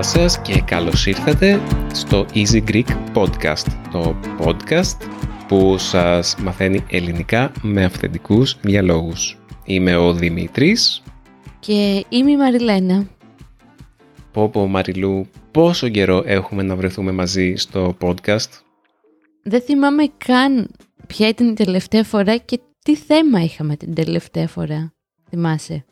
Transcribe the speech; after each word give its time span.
Γεια 0.00 0.08
σας 0.08 0.40
και 0.40 0.60
καλώς 0.60 1.06
ήρθατε 1.06 1.60
στο 1.92 2.26
Easy 2.34 2.64
Greek 2.68 2.84
Podcast, 3.14 3.66
το 3.92 4.16
podcast 4.38 4.96
που 5.48 5.78
σας 5.78 6.36
μαθαίνει 6.36 6.84
ελληνικά 6.90 7.52
με 7.62 7.84
αυθεντικούς 7.84 8.56
διαλόγους. 8.60 9.38
Είμαι 9.64 9.96
ο 9.96 10.12
Δημήτρης. 10.12 11.02
Και 11.58 12.04
είμαι 12.08 12.30
η 12.30 12.36
Μαριλένα. 12.36 13.06
Πω 14.32 14.48
πω 14.48 14.66
Μαριλού, 14.66 15.26
πόσο 15.50 15.88
καιρό 15.88 16.22
έχουμε 16.26 16.62
να 16.62 16.76
βρεθούμε 16.76 17.12
μαζί 17.12 17.54
στο 17.56 17.96
podcast; 18.00 18.50
Δεν 19.42 19.60
θυμάμαι 19.60 20.10
καν 20.26 20.70
ποια 21.06 21.28
ήταν 21.28 21.48
η 21.48 21.54
τελευταία 21.54 22.04
φορά 22.04 22.36
και 22.36 22.60
τι 22.84 22.96
θέμα 22.96 23.40
είχαμε 23.40 23.76
την 23.76 23.94
τελευταία 23.94 24.48
φορά. 24.48 24.92
Θυμάσαι. 25.28 25.84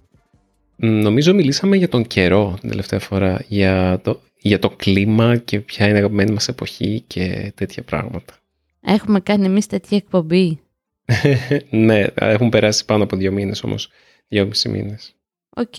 Νομίζω 0.80 1.34
μιλήσαμε 1.34 1.76
για 1.76 1.88
τον 1.88 2.06
καιρό 2.06 2.56
την 2.60 2.68
τελευταία 2.68 3.00
φορά, 3.00 3.44
για 3.48 4.00
το, 4.04 4.20
για 4.40 4.58
το 4.58 4.70
κλίμα 4.70 5.36
και 5.36 5.60
ποια 5.60 5.86
είναι 5.86 5.94
η 5.94 5.98
αγαπημένη 5.98 6.32
μας 6.32 6.48
εποχή 6.48 7.04
και 7.06 7.52
τέτοια 7.54 7.82
πράγματα. 7.82 8.34
Έχουμε 8.80 9.20
κάνει 9.20 9.44
εμείς 9.44 9.66
τέτοια 9.66 9.96
εκπομπή. 9.96 10.60
ναι, 11.70 12.06
έχουν 12.14 12.48
περάσει 12.48 12.84
πάνω 12.84 13.04
από 13.04 13.16
δύο 13.16 13.32
μήνες 13.32 13.62
όμως, 13.62 13.90
δύο 14.28 14.46
μισή 14.46 14.68
μήνες. 14.68 15.14
Οκ. 15.56 15.78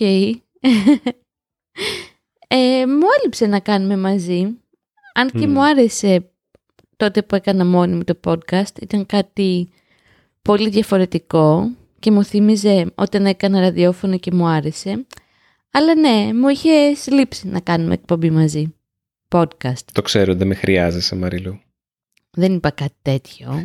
ε, 2.48 2.86
μου 2.86 3.06
έλειψε 3.18 3.46
να 3.46 3.60
κάνουμε 3.60 3.96
μαζί, 3.96 4.40
αν 5.14 5.30
και 5.30 5.46
μου 5.46 5.64
άρεσε 5.64 6.30
τότε 6.96 7.22
που 7.22 7.34
έκανα 7.34 7.64
μόνη 7.64 7.94
μου 7.94 8.04
το 8.04 8.20
podcast, 8.24 8.80
ήταν 8.80 9.06
κάτι 9.06 9.68
πολύ 10.42 10.68
διαφορετικό 10.68 11.70
και 12.00 12.10
μου 12.10 12.24
θύμιζε 12.24 12.86
όταν 12.94 13.26
έκανα 13.26 13.60
ραδιόφωνο 13.60 14.18
και 14.18 14.32
μου 14.32 14.46
άρεσε. 14.46 15.06
Αλλά 15.70 15.94
ναι, 15.94 16.32
μου 16.34 16.48
είχε 16.48 16.70
λείψει 17.10 17.48
να 17.48 17.60
κάνουμε 17.60 17.94
εκπομπή 17.94 18.30
μαζί. 18.30 18.74
Podcast. 19.28 19.84
Το 19.92 20.02
ξέρω, 20.02 20.34
δεν 20.34 20.46
με 20.46 20.54
χρειάζεσαι 20.54 21.16
Μαριλού. 21.16 21.60
Δεν 22.30 22.54
είπα 22.54 22.70
κάτι 22.70 22.96
τέτοιο. 23.02 23.64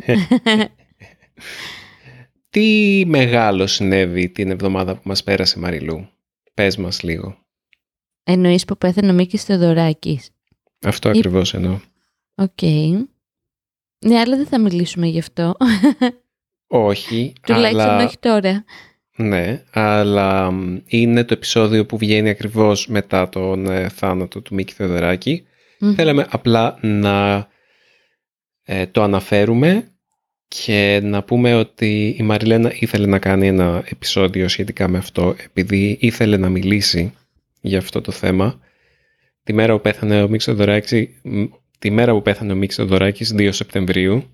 Τι 2.50 3.02
μεγάλο 3.06 3.66
συνέβη 3.66 4.28
την 4.28 4.50
εβδομάδα 4.50 4.94
που 4.94 5.02
μας 5.04 5.22
πέρασε 5.22 5.58
Μαριλού; 5.58 6.08
Πες 6.54 6.76
μας 6.76 7.02
λίγο. 7.02 7.38
Εννοείς 8.22 8.64
που 8.64 8.76
πέθανε 8.76 9.10
ο 9.10 9.14
Μίκης 9.14 9.44
Θεοδωράκης. 9.44 10.30
Αυτό 10.84 11.08
ακριβώς 11.08 11.54
εννοώ. 11.54 11.80
Οκ. 12.34 12.62
Ναι, 14.06 14.18
αλλά 14.18 14.36
δεν 14.36 14.46
θα 14.46 14.60
μιλήσουμε 14.60 15.06
γι' 15.06 15.18
αυτό. 15.18 15.56
Όχι, 16.66 17.32
Τουλάχιστον 17.46 17.80
αλλά... 17.80 18.04
όχι 18.04 18.18
τώρα. 18.18 18.64
Ναι, 19.16 19.62
αλλά 19.72 20.52
είναι 20.86 21.24
το 21.24 21.34
επεισόδιο 21.34 21.86
που 21.86 21.98
βγαίνει 21.98 22.28
ακριβώς 22.28 22.86
μετά 22.86 23.28
τον 23.28 23.66
ε, 23.66 23.88
θάνατο 23.88 24.40
του 24.40 24.54
Μίκη 24.54 24.72
Θεοδωράκη. 24.72 25.46
Θέλαμε 25.94 26.26
απλά 26.30 26.78
να 26.80 27.48
ε, 28.64 28.86
το 28.86 29.02
αναφέρουμε 29.02 29.88
και 30.48 31.00
να 31.02 31.22
πούμε 31.22 31.54
ότι 31.54 32.16
η 32.18 32.22
Μαριλένα 32.22 32.72
ήθελε 32.78 33.06
να 33.06 33.18
κάνει 33.18 33.46
ένα 33.46 33.82
επεισόδιο 33.88 34.48
σχετικά 34.48 34.88
με 34.88 34.98
αυτό 34.98 35.34
επειδή 35.44 35.96
ήθελε 36.00 36.36
να 36.36 36.48
μιλήσει 36.48 37.14
για 37.60 37.78
αυτό 37.78 38.00
το 38.00 38.12
θέμα. 38.12 38.60
Τη 39.42 39.52
μέρα 39.52 39.72
που 39.72 39.80
πέθανε 39.80 40.22
ο 40.22 40.28
Μίκης 40.28 40.44
Θεοδωράκης, 40.44 41.08
τη 41.78 41.90
μέρα 41.90 42.12
που 42.12 42.22
πέθανε 42.22 42.52
ο 42.52 42.56
Μίκης 42.56 42.76
Θεοδωράκης 42.76 43.34
2 43.38 43.48
Σεπτεμβρίου 43.52 44.30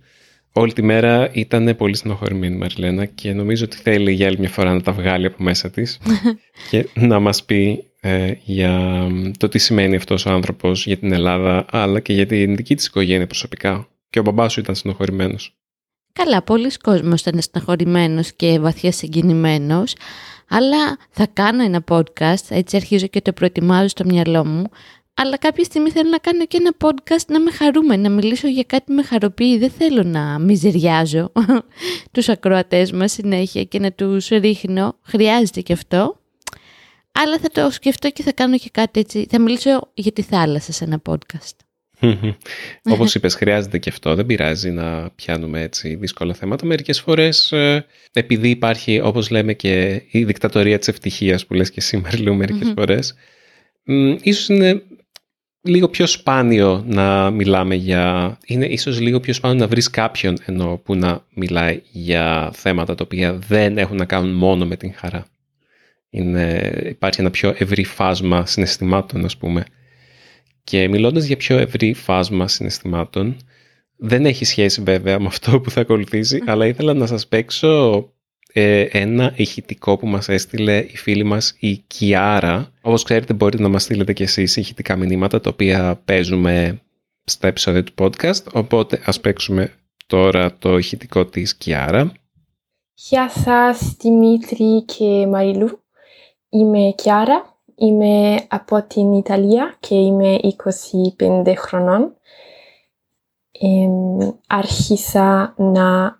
Όλη 0.52 0.72
τη 0.72 0.82
μέρα 0.82 1.30
ήταν 1.32 1.76
πολύ 1.76 1.96
στενοχωρημένη 1.96 2.54
η 2.54 2.58
Μαριλένα 2.58 3.04
και 3.04 3.32
νομίζω 3.32 3.64
ότι 3.64 3.76
θέλει 3.76 4.12
για 4.12 4.26
άλλη 4.26 4.38
μια 4.38 4.48
φορά 4.48 4.72
να 4.72 4.80
τα 4.80 4.92
βγάλει 4.92 5.26
από 5.26 5.42
μέσα 5.42 5.70
της 5.70 5.98
και 6.70 6.88
να 6.94 7.20
μας 7.20 7.44
πει 7.44 7.84
ε, 8.00 8.32
για 8.44 9.06
το 9.38 9.48
τι 9.48 9.58
σημαίνει 9.58 9.96
αυτός 9.96 10.26
ο 10.26 10.30
άνθρωπος 10.30 10.86
για 10.86 10.96
την 10.96 11.12
Ελλάδα 11.12 11.66
αλλά 11.70 12.00
και 12.00 12.12
για 12.12 12.26
την 12.26 12.56
δική 12.56 12.74
της 12.74 12.86
οικογένεια 12.86 13.26
προσωπικά. 13.26 13.88
Και 14.10 14.18
ο 14.18 14.22
μπαμπάς 14.22 14.52
σου 14.52 14.60
ήταν 14.60 14.74
στενοχωρημένος. 14.74 15.56
Καλά, 16.12 16.42
πολλοί 16.42 16.70
κόσμος 16.82 17.20
ήταν 17.20 17.40
στενοχωρημένος 17.40 18.32
και 18.32 18.58
βαθιά 18.58 18.92
συγκινημένος, 18.92 19.94
αλλά 20.48 20.96
θα 21.10 21.26
κάνω 21.32 21.62
ένα 21.62 21.84
podcast, 21.88 22.44
έτσι 22.48 22.76
αρχίζω 22.76 23.06
και 23.06 23.20
το 23.20 23.32
προετοιμάζω 23.32 23.88
στο 23.88 24.04
μυαλό 24.04 24.44
μου, 24.44 24.64
αλλά 25.14 25.36
κάποια 25.38 25.64
στιγμή 25.64 25.90
θέλω 25.90 26.10
να 26.10 26.18
κάνω 26.18 26.46
και 26.46 26.56
ένα 26.56 26.72
podcast 26.78 27.26
να 27.26 27.40
με 27.40 27.50
χαρούμε, 27.50 27.96
να 27.96 28.10
μιλήσω 28.10 28.48
για 28.48 28.62
κάτι 28.62 28.92
με 28.92 29.02
χαροποιεί. 29.02 29.58
Δεν 29.58 29.70
θέλω 29.70 30.02
να 30.02 30.38
μιζεριάζω 30.38 31.32
τους 32.12 32.28
ακροατές 32.28 32.92
μας 32.92 33.12
συνέχεια 33.12 33.64
και 33.64 33.78
να 33.78 33.92
τους 33.92 34.28
ρίχνω. 34.28 34.98
Χρειάζεται 35.02 35.60
και 35.60 35.72
αυτό. 35.72 36.20
Αλλά 37.12 37.38
θα 37.38 37.48
το 37.48 37.70
σκεφτώ 37.70 38.10
και 38.10 38.22
θα 38.22 38.32
κάνω 38.32 38.58
και 38.58 38.68
κάτι 38.72 39.00
έτσι. 39.00 39.26
Θα 39.30 39.40
μιλήσω 39.40 39.90
για 39.94 40.12
τη 40.12 40.22
θάλασσα 40.22 40.72
σε 40.72 40.84
ένα 40.84 41.02
podcast. 41.08 41.56
Όπως 42.92 43.14
είπες, 43.14 43.34
χρειάζεται 43.34 43.78
και 43.78 43.90
αυτό. 43.90 44.14
Δεν 44.14 44.26
πειράζει 44.26 44.70
να 44.70 45.10
πιάνουμε 45.10 45.60
έτσι 45.60 45.94
δύσκολα 45.94 46.34
θέματα. 46.34 46.66
Μερικές 46.66 47.00
φορές, 47.00 47.52
ε, 47.52 47.86
επειδή 48.12 48.48
υπάρχει, 48.48 49.00
όπως 49.00 49.30
λέμε 49.30 49.54
και 49.54 50.02
η 50.10 50.24
δικτατορία 50.24 50.78
της 50.78 50.88
ευτυχίας 50.88 51.46
που 51.46 51.54
λες 51.54 51.70
και 51.70 51.80
σήμερα, 51.80 52.20
λέω 52.20 52.34
μερικές 52.34 52.72
φορές, 52.76 53.14
ίσως 54.22 54.48
είναι 54.48 54.82
λίγο 55.62 55.88
πιο 55.88 56.06
σπάνιο 56.06 56.84
να 56.86 57.30
μιλάμε 57.30 57.74
για... 57.74 58.38
Είναι 58.46 58.66
ίσως 58.66 59.00
λίγο 59.00 59.20
πιο 59.20 59.32
σπάνιο 59.32 59.58
να 59.58 59.68
βρεις 59.68 59.90
κάποιον 59.90 60.36
ενώ 60.44 60.80
που 60.84 60.94
να 60.94 61.24
μιλάει 61.34 61.80
για 61.90 62.50
θέματα 62.54 62.94
τα 62.94 63.04
οποία 63.04 63.32
δεν 63.32 63.78
έχουν 63.78 63.96
να 63.96 64.04
κάνουν 64.04 64.34
μόνο 64.34 64.66
με 64.66 64.76
την 64.76 64.94
χαρά. 64.94 65.26
Είναι, 66.10 66.72
υπάρχει 66.88 67.20
ένα 67.20 67.30
πιο 67.30 67.54
ευρύ 67.58 67.84
φάσμα 67.84 68.46
συναισθημάτων, 68.46 69.24
ας 69.24 69.36
πούμε. 69.36 69.64
Και 70.64 70.88
μιλώντας 70.88 71.24
για 71.24 71.36
πιο 71.36 71.58
ευρύ 71.58 71.92
φάσμα 71.92 72.48
συναισθημάτων, 72.48 73.36
δεν 73.96 74.26
έχει 74.26 74.44
σχέση 74.44 74.82
βέβαια 74.82 75.20
με 75.20 75.26
αυτό 75.26 75.60
που 75.60 75.70
θα 75.70 75.80
ακολουθήσει, 75.80 76.42
αλλά 76.46 76.66
ήθελα 76.66 76.94
να 76.94 77.06
σας 77.06 77.26
παίξω 77.26 78.12
ε, 78.52 78.80
ένα 78.80 79.32
ηχητικό 79.36 79.96
που 79.96 80.06
μας 80.06 80.28
έστειλε 80.28 80.78
η 80.78 80.96
φίλη 80.96 81.24
μας 81.24 81.56
η 81.58 81.76
Κιάρα. 81.76 82.72
Όπως 82.82 83.02
ξέρετε 83.02 83.32
μπορείτε 83.32 83.62
να 83.62 83.68
μας 83.68 83.82
στείλετε 83.82 84.12
και 84.12 84.22
εσείς 84.22 84.56
ηχητικά 84.56 84.96
μηνύματα 84.96 85.40
τα 85.40 85.50
οποία 85.50 86.00
παίζουμε 86.04 86.80
στα 87.24 87.48
επεισόδια 87.48 87.84
του 87.84 87.92
podcast. 87.98 88.52
Οπότε 88.52 89.00
ας 89.04 89.20
παίξουμε 89.20 89.72
τώρα 90.06 90.56
το 90.58 90.78
ηχητικό 90.78 91.26
της 91.26 91.56
Κιάρα. 91.56 92.12
Γεια 92.94 93.30
σας 93.30 93.96
Δημήτρη 94.00 94.84
και 94.84 95.26
Μαριλού. 95.26 95.82
Είμαι 96.48 96.92
Κιάρα. 96.94 97.50
Είμαι 97.74 98.44
από 98.48 98.82
την 98.86 99.12
Ιταλία 99.12 99.76
και 99.80 99.94
είμαι 99.94 100.38
25 101.18 101.52
χρονών. 101.56 102.16
Ε, 103.52 103.88
άρχισα 104.46 105.54
να 105.56 106.18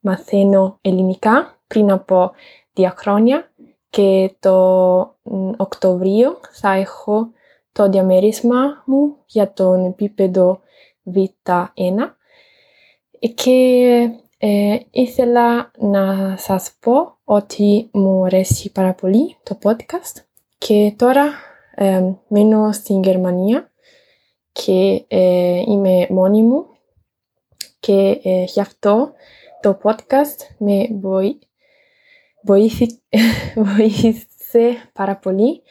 μαθαίνω 0.00 0.78
ελληνικά 0.80 1.58
πριν 1.66 1.90
από 1.90 2.32
δύο 2.72 2.92
χρόνια 2.96 3.50
και 3.90 4.34
το 4.40 5.16
Οκτωβρίο 5.56 6.40
θα 6.52 6.72
έχω 6.72 7.30
το 7.72 7.88
διαμέρισμα 7.88 8.82
μου 8.86 9.16
για 9.26 9.52
τον 9.52 9.84
επίπεδο 9.84 10.60
Β1 11.14 12.10
και 13.34 14.10
ε, 14.38 14.78
ήθελα 14.90 15.70
να 15.78 16.36
σας 16.36 16.72
πω 16.80 17.16
ότι 17.24 17.88
μου 17.92 18.24
αρέσει 18.24 18.72
πάρα 18.72 18.94
πολύ 18.94 19.36
το 19.42 19.58
podcast 19.62 20.22
και 20.58 20.94
τώρα 20.96 21.32
ε, 21.74 22.12
μένω 22.28 22.72
στην 22.72 23.02
Γερμανία 23.02 23.72
και 24.52 25.04
ε, 25.08 25.62
είμαι 25.66 26.06
μόνη 26.10 26.42
μου 26.42 26.66
και 27.80 28.20
ε, 28.22 28.44
γι' 28.44 28.60
αυτό 28.60 29.12
το 29.60 29.78
podcast 29.82 30.54
με 30.58 30.88
βοήθησε 33.76 34.90
πάρα 34.92 35.16
πολύ 35.16 35.62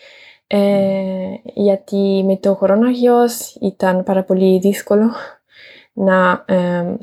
ε, 0.48 1.34
γιατί 1.54 2.24
με 2.26 2.38
το 2.38 2.56
κοροναγιός 2.56 3.56
ήταν 3.62 4.04
πάρα 4.04 4.24
πολύ 4.24 4.60
δύσκολο 4.60 5.12
να 5.94 6.46
ε, 6.48 6.96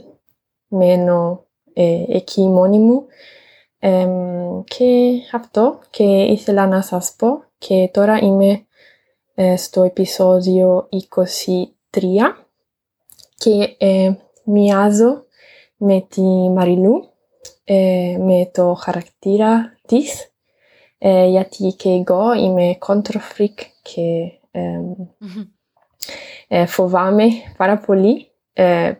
μένω 0.68 1.44
ε, 1.72 2.04
εκεί 2.08 2.48
μόνη 2.48 2.78
μου. 2.78 3.06
Και 4.64 5.20
αυτό 5.32 5.80
και 5.90 6.04
ήθελα 6.04 6.66
να 6.66 6.82
σας 6.82 7.14
πω 7.18 7.44
και 7.58 7.90
τώρα 7.92 8.18
είμαι 8.18 8.66
στο 9.56 9.82
επεισόδιο 9.82 10.88
23 11.92 12.00
και 13.34 13.76
μοιάζω 14.44 15.24
με 15.76 16.06
τη 16.08 16.22
Μαριλού, 16.50 17.08
ε, 17.64 18.16
με 18.20 18.50
το 18.52 18.74
χαρακτήρα 18.74 19.76
της, 19.86 20.32
ε, 20.98 21.26
γιατί 21.26 21.74
και 21.78 21.90
εγώ 21.90 22.34
είμαι 22.34 22.78
control 22.86 23.48
και 23.82 24.32
ε, 26.48 26.66
φοβάμαι 26.66 27.24
πάρα 27.56 27.78
πολύ 27.78 28.28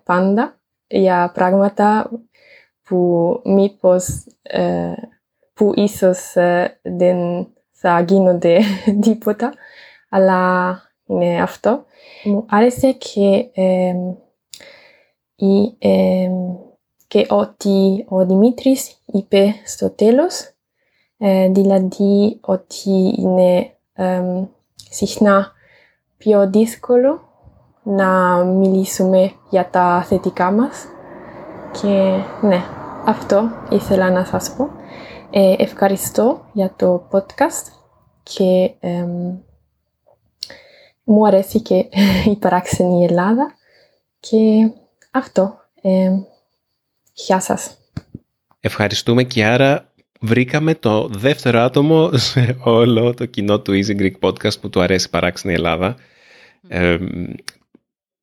πάντα 0.05 0.61
για 0.87 1.31
πράγματα 1.35 2.11
που 2.83 3.41
μήπως 3.45 4.27
που 5.55 5.73
ίσως 5.75 6.33
δεν 6.83 7.49
θα 7.71 8.01
γίνονται 8.01 8.61
τίποτα 9.05 9.53
αλλά 10.15 10.83
είναι 11.07 11.43
αυτό. 11.43 11.85
Μου 12.25 12.45
άρεσε 12.49 12.93
και, 12.93 13.51
ε, 15.79 15.89
η, 15.89 16.25
ε, 16.25 16.31
και 17.09 17.27
ότι 17.29 18.05
ο 18.09 18.27
Δημήτρης 18.27 19.03
είπε 19.07 19.55
στο 19.65 19.91
τέλος, 19.91 20.55
ε, 21.19 21.49
δηλαδή 21.49 22.39
ότι 22.41 23.15
είναι 23.19 23.73
ε, 23.93 24.45
συχνά 24.91 25.53
πιο 26.17 26.51
δύσκολο 26.51 27.21
να 27.83 28.37
μιλήσουμε 28.45 29.33
για 29.51 29.71
τα 29.71 30.05
θετικά 30.07 30.51
μας. 30.51 30.87
Και 31.73 32.19
ναι, 32.47 32.63
αυτό 33.07 33.51
ήθελα 33.71 34.11
να 34.11 34.25
σας 34.25 34.55
πω. 34.57 34.69
Ε, 35.31 35.55
ευχαριστώ 35.59 36.45
για 36.53 36.73
το 36.77 37.09
podcast 37.11 37.73
και 38.23 38.75
ε, 38.81 39.07
μου 41.05 41.27
αρέσει 41.27 41.61
και 41.61 41.75
η 42.33 42.37
παράξενη 42.37 43.05
Ελλάδα 43.05 43.55
και 44.21 44.71
αυτό. 45.15 45.61
Ε, 45.83 46.11
γεια 47.13 47.41
σας. 47.41 47.79
Ευχαριστούμε 48.61 49.23
και 49.23 49.45
άρα 49.45 49.93
βρήκαμε 50.21 50.75
το 50.75 51.09
δεύτερο 51.09 51.61
άτομο 51.61 52.11
σε 52.33 52.57
όλο 52.63 53.15
το 53.15 53.27
κοινό 53.27 53.61
του 53.61 53.73
Easy 53.73 54.01
Greek 54.01 54.19
Podcast 54.21 54.61
που 54.61 54.71
του 54.71 54.81
αρέσει 54.81 55.07
η 55.07 55.11
παράξενη 55.11 55.55
Ελλάδα. 55.55 55.97
Ε, 56.69 56.99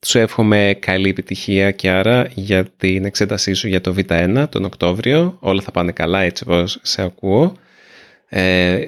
σου 0.06 0.18
εύχομαι 0.18 0.78
καλή 0.80 1.10
επιτυχία 1.10 1.72
και 1.72 1.90
άρα 1.90 2.28
για 2.34 2.66
την 2.78 3.06
εξέτασή 3.06 3.54
σου 3.54 3.68
για 3.68 3.82
το 3.82 3.96
Β1 3.98 4.46
τον 4.50 4.66
Οκτώβριο. 4.66 5.38
Όλα 5.40 5.62
θα 5.62 5.72
πάνε 5.72 5.92
καλά 5.92 6.22
έτσι 6.22 6.44
όπως 6.48 6.80
σε 6.82 7.02
ακούω. 7.02 7.54
Ε, 8.30 8.86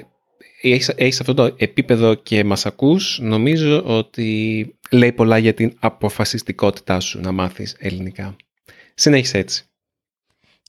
έχεις, 0.72 0.88
έχεις 0.88 1.20
αυτό 1.20 1.34
το 1.34 1.54
επίπεδο 1.56 2.14
και 2.14 2.44
μας 2.44 2.66
ακούς. 2.66 3.18
Νομίζω 3.22 3.82
ότι 3.84 4.78
λέει 4.90 5.12
πολλά 5.12 5.38
για 5.38 5.54
την 5.54 5.76
αποφασιστικότητά 5.80 7.00
σου 7.00 7.20
να 7.20 7.32
μάθεις 7.32 7.76
ελληνικά. 7.78 8.36
Συνέχισε 8.94 9.38
έτσι. 9.38 9.64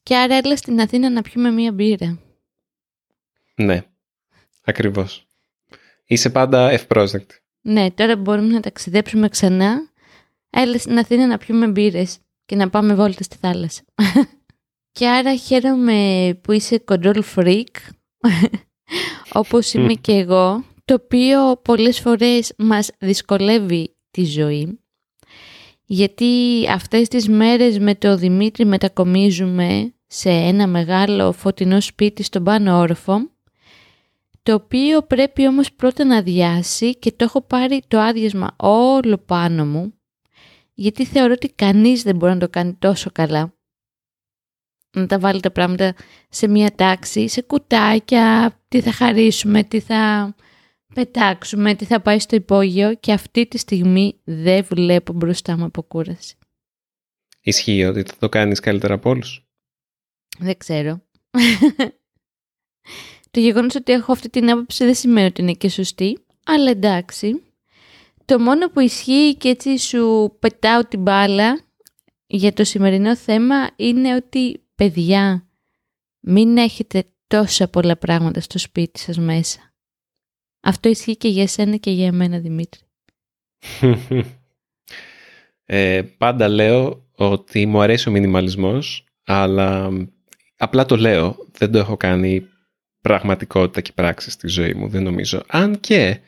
Και 0.04 0.16
άρα 0.16 0.36
έλα 0.36 0.58
στην 0.58 0.82
Αθήνα 0.82 1.10
να 1.10 1.22
πιούμε 1.22 1.52
μία 1.52 1.72
μπύρα. 1.72 2.20
Ναι, 3.56 3.84
ακριβώς. 4.64 5.28
Είσαι 6.06 6.30
πάντα 6.30 6.70
ευπρόσδεκτη. 6.70 7.40
Ναι, 7.62 7.92
τώρα 7.92 8.16
μπορούμε 8.16 8.54
να 8.54 8.60
ταξιδέψουμε 8.60 9.30
ξανά 9.30 9.94
έλα 10.50 10.78
στην 10.78 10.98
Αθήνα 10.98 11.28
να 11.28 11.38
πιούμε 11.38 11.68
μπύρες 11.68 12.18
και 12.46 12.56
να 12.56 12.70
πάμε 12.70 12.94
βόλτα 12.94 13.24
στη 13.24 13.38
θάλασσα. 13.42 13.82
και 14.98 15.08
άρα 15.08 15.36
χαίρομαι 15.36 16.30
που 16.44 16.52
είσαι 16.52 16.84
control 16.88 17.22
freak, 17.36 17.76
όπως 19.36 19.74
είμαι 19.74 19.94
και 19.94 20.12
εγώ, 20.12 20.64
το 20.86 20.94
οποίο 20.94 21.60
πολλές 21.62 22.00
φορές 22.00 22.54
μας 22.58 22.90
δυσκολεύει 23.00 23.96
τη 24.12 24.26
ζωή. 24.26 24.80
Γιατί 25.86 26.26
αυτές 26.70 27.08
τις 27.08 27.30
μέρες 27.30 27.80
με 27.80 27.96
το 27.96 28.18
Δημήτρη 28.18 28.66
μετακομίζουμε 28.66 29.94
σε 30.08 30.30
ένα 30.30 30.68
μεγάλο 30.68 31.32
φωτεινό 31.32 31.82
σπίτι 31.82 32.24
στον 32.24 32.44
πάνω 32.44 32.80
όροφο, 32.80 33.30
το 34.44 34.54
οποίο 34.54 35.02
πρέπει 35.02 35.48
όμως 35.48 35.74
πρώτα 35.74 36.06
να 36.06 36.18
αδειάσει 36.18 36.96
και 36.96 37.12
το 37.12 37.24
έχω 37.24 37.42
πάρει 37.42 37.82
το 37.88 38.00
άδειασμα 38.00 38.56
όλο 38.58 39.18
πάνω 39.18 39.66
μου 39.66 39.94
γιατί 40.76 41.06
θεωρώ 41.06 41.34
ότι 41.34 41.48
κανείς 41.48 42.04
δεν 42.04 42.16
μπορεί 42.16 42.34
να 42.34 42.40
το 42.40 42.50
κάνει 42.50 42.74
τόσο 42.74 43.10
καλά. 43.14 43.55
Να 44.96 45.06
τα 45.06 45.20
βάλει 45.20 45.40
τα 45.40 45.52
πράγματα 45.52 45.96
σε 46.30 46.48
μία 46.48 46.76
τάξη, 46.76 47.28
σε 47.28 47.42
κουτάκια, 47.42 48.60
τι 48.68 48.82
θα 48.82 48.92
χαρίσουμε, 48.92 49.64
τι 49.64 49.80
θα 49.80 50.36
πετάξουμε, 50.94 51.76
τι 51.76 51.86
θα 51.86 52.02
πάει 52.02 52.20
στο 52.20 52.36
υπόγειο 52.36 52.96
και 52.96 53.12
αυτή 53.12 53.48
τη 53.48 53.58
στιγμή 53.58 54.20
δεν 54.24 54.66
βλέπω 54.66 55.14
μπροστά 55.14 55.58
μου 55.58 55.66
από 55.66 55.82
κούραση. 55.82 56.36
Ισχύει 57.42 57.84
ότι 57.84 58.02
θα 58.02 58.14
το 58.20 58.30
κάνεις 58.30 58.60
καλύτερα 58.60 58.94
από 58.94 59.10
όλους; 59.10 59.48
Δεν 60.40 60.58
ξέρω. 60.58 61.02
το 63.32 63.40
γεγονός 63.40 63.76
ότι 63.76 63.92
έχω 63.92 64.12
αυτή 64.12 64.30
την 64.30 64.50
άποψη 64.50 64.86
δεν 64.86 64.96
σημαίνει 64.96 65.28
ότι 65.28 65.42
είναι 65.42 65.54
και 65.54 65.70
σωστή, 65.70 66.18
αλλά 66.46 66.70
εντάξει. 66.70 67.42
Το 68.26 68.40
μόνο 68.40 68.70
που 68.70 68.80
ισχύει 68.80 69.36
και 69.36 69.50
έτσι 69.50 69.78
σου 69.78 70.36
πετάω 70.40 70.86
την 70.86 71.02
μπάλα 71.02 71.60
για 72.28 72.54
το 72.54 72.64
σημερινό 72.64 73.16
θέμα 73.16 73.70
είναι 73.76 74.16
ότι 74.16 74.65
παιδιά 74.76 75.48
μην 76.20 76.58
έχετε 76.58 77.04
τόσα 77.28 77.68
πολλά 77.68 77.98
πράγματα 77.98 78.40
στο 78.40 78.60
σπίτι 78.60 79.00
σας 79.00 79.18
μέσα. 79.18 79.74
Αυτό 80.62 80.90
ισχύει 80.90 81.18
και 81.18 81.28
για 81.28 81.48
σένα 81.48 81.76
και 81.76 81.92
για 81.92 82.08
εμένα 82.08 82.40
Δημήτρη. 82.40 82.82
ε, 85.66 86.02
πάντα 86.18 86.48
λέω 86.48 87.06
ότι 87.12 87.66
μου 87.66 87.82
αρέσει 87.82 88.10
ο 88.10 88.12
μινιμαλισμός 88.12 89.06
αλλά 89.26 89.90
απλά 90.58 90.86
το 90.86 90.96
λέω. 90.96 91.36
Δεν 91.52 91.72
το 91.72 91.78
έχω 91.78 91.98
κάνει 91.98 92.48
πραγματικότητα 93.02 93.82
και 93.82 93.92
πράξη 93.96 94.32
στη 94.32 94.48
ζωή 94.48 94.74
μου, 94.74 94.88
δεν 94.88 95.04
νομίζω. 95.04 95.44
Αν 95.48 95.80
και 95.80 96.20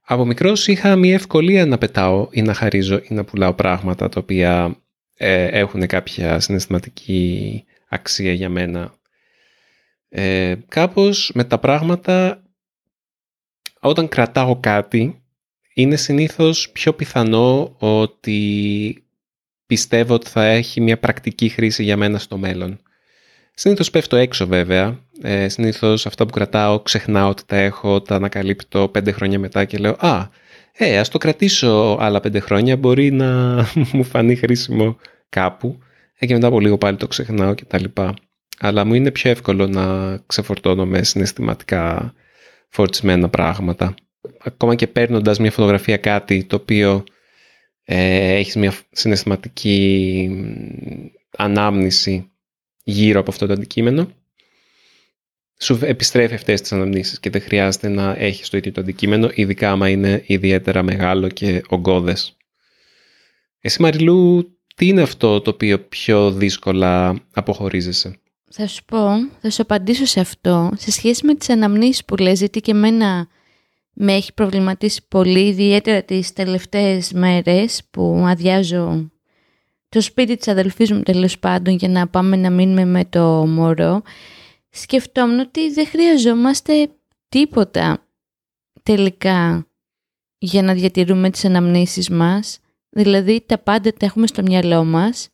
από 0.00 0.24
μικρός 0.24 0.66
είχα 0.66 0.96
μια 0.96 1.14
ευκολία 1.14 1.66
να 1.66 1.78
πετάω 1.78 2.28
ή 2.30 2.42
να 2.42 2.54
χαρίζω 2.54 2.96
ή 2.96 3.14
να 3.14 3.24
πουλάω 3.24 3.54
πράγματα 3.54 4.08
τα 4.08 4.20
οποία 4.20 4.76
ε, 5.14 5.44
έχουν 5.44 5.86
κάποια 5.86 6.40
συναισθηματική 6.40 7.64
αξία 7.88 8.32
για 8.32 8.48
μένα. 8.48 8.94
Ε, 10.08 10.54
κάπως 10.68 11.30
με 11.34 11.44
τα 11.44 11.58
πράγματα 11.58 12.42
όταν 13.80 14.08
κρατάω 14.08 14.60
κάτι 14.60 15.22
είναι 15.74 15.96
συνήθως 15.96 16.70
πιο 16.70 16.92
πιθανό 16.92 17.76
ότι 17.78 19.02
πιστεύω 19.66 20.14
ότι 20.14 20.28
θα 20.28 20.44
έχει 20.44 20.80
μια 20.80 20.98
πρακτική 20.98 21.48
χρήση 21.48 21.82
για 21.82 21.96
μένα 21.96 22.18
στο 22.18 22.36
μέλλον. 22.36 22.80
Συνήθως 23.54 23.90
πέφτω 23.90 24.16
έξω 24.16 24.46
βέβαια. 24.46 24.98
Ε, 25.22 25.48
Συνήθως 25.48 26.06
αυτά 26.06 26.24
που 26.24 26.30
κρατάω 26.30 26.80
ξεχνάω 26.80 27.28
ότι 27.28 27.42
τα 27.46 27.56
έχω, 27.56 28.02
τα 28.02 28.14
ανακαλύπτω 28.14 28.88
πέντε 28.88 29.12
χρόνια 29.12 29.38
μετά 29.38 29.64
και 29.64 29.78
λέω 29.78 29.96
Α, 29.98 30.28
ε, 30.72 30.98
ας 30.98 31.08
το 31.08 31.18
κρατήσω 31.18 31.96
άλλα 32.00 32.20
πέντε 32.20 32.40
χρόνια, 32.40 32.76
μπορεί 32.76 33.10
να 33.10 33.56
μου 33.92 34.04
φανεί 34.04 34.36
χρήσιμο 34.36 34.96
κάπου. 35.28 35.78
Ε, 36.18 36.26
και 36.26 36.34
μετά 36.34 36.46
από 36.46 36.60
λίγο 36.60 36.78
πάλι 36.78 36.96
το 36.96 37.06
ξεχνάω 37.06 37.54
κτλ. 37.54 37.84
Αλλά 38.58 38.84
μου 38.84 38.94
είναι 38.94 39.10
πιο 39.10 39.30
εύκολο 39.30 39.66
να 39.66 40.16
ξεφορτώνω 40.16 40.86
με 40.86 41.02
συναισθηματικά 41.02 42.14
φορτισμένα 42.68 43.28
πράγματα. 43.28 43.94
Ακόμα 44.38 44.74
και 44.74 44.86
παίρνοντας 44.86 45.38
μια 45.38 45.50
φωτογραφία 45.50 45.96
κάτι 45.96 46.44
το 46.44 46.56
οποίο 46.56 47.04
ε, 47.84 48.34
έχεις 48.34 48.56
μια 48.56 48.72
συναισθηματική 48.90 50.30
ανάμνηση 51.36 52.30
γύρω 52.82 53.20
από 53.20 53.30
αυτό 53.30 53.46
το 53.46 53.52
αντικείμενο, 53.52 54.12
σου 55.58 55.78
επιστρέφει 55.82 56.34
αυτές 56.34 56.60
τις 56.60 56.72
αναμνήσεις 56.72 57.20
και 57.20 57.30
δεν 57.30 57.40
χρειάζεται 57.40 57.88
να 57.88 58.14
έχεις 58.18 58.48
το 58.48 58.56
ίδιο 58.56 58.72
το 58.72 58.80
αντικείμενο, 58.80 59.30
ειδικά 59.34 59.70
άμα 59.70 59.88
είναι 59.88 60.22
ιδιαίτερα 60.26 60.82
μεγάλο 60.82 61.28
και 61.28 61.62
ογκώδες. 61.68 62.36
Εσύ 63.60 63.82
Μαριλού, 63.82 64.57
τι 64.78 64.86
είναι 64.86 65.02
αυτό 65.02 65.40
το 65.40 65.50
οποίο 65.50 65.78
πιο 65.80 66.30
δύσκολα 66.32 67.20
αποχωρίζεσαι; 67.32 68.20
Θα 68.50 68.66
σου 68.66 68.84
πω, 68.84 69.08
θα 69.40 69.50
σου 69.50 69.62
απαντήσω 69.62 70.04
σε 70.04 70.20
αυτό. 70.20 70.70
Σε 70.76 70.90
σχέση 70.90 71.26
με 71.26 71.34
τις 71.34 71.48
αναμνήσεις 71.48 72.04
που 72.04 72.16
λες, 72.16 72.38
γιατί 72.38 72.60
και 72.60 72.70
εμένα 72.70 73.28
με 73.92 74.12
έχει 74.12 74.32
προβληματίσει 74.34 75.02
πολύ, 75.08 75.46
ιδιαίτερα 75.46 76.02
τις 76.02 76.32
τελευταίες 76.32 77.12
μέρες 77.12 77.82
που 77.90 78.24
αδειάζω 78.26 79.10
το 79.88 80.00
σπίτι 80.00 80.36
της 80.36 80.48
αδελφής 80.48 80.92
μου 80.92 81.02
τέλος 81.02 81.38
πάντων 81.38 81.74
για 81.74 81.88
να 81.88 82.08
πάμε 82.08 82.36
να 82.36 82.50
μείνουμε 82.50 82.84
με 82.84 83.04
το 83.04 83.46
μωρό, 83.46 84.02
σκεφτόμουν 84.70 85.38
ότι 85.38 85.72
δεν 85.72 85.86
χρειαζόμαστε 85.86 86.90
τίποτα 87.28 88.06
τελικά 88.82 89.66
για 90.38 90.62
να 90.62 90.74
διατηρούμε 90.74 91.30
τις 91.30 91.44
αναμνήσεις 91.44 92.10
μας. 92.10 92.60
Δηλαδή 92.90 93.42
τα 93.46 93.58
πάντα 93.58 93.92
τα 93.92 94.06
έχουμε 94.06 94.26
στο 94.26 94.42
μυαλό 94.42 94.84
μας, 94.84 95.28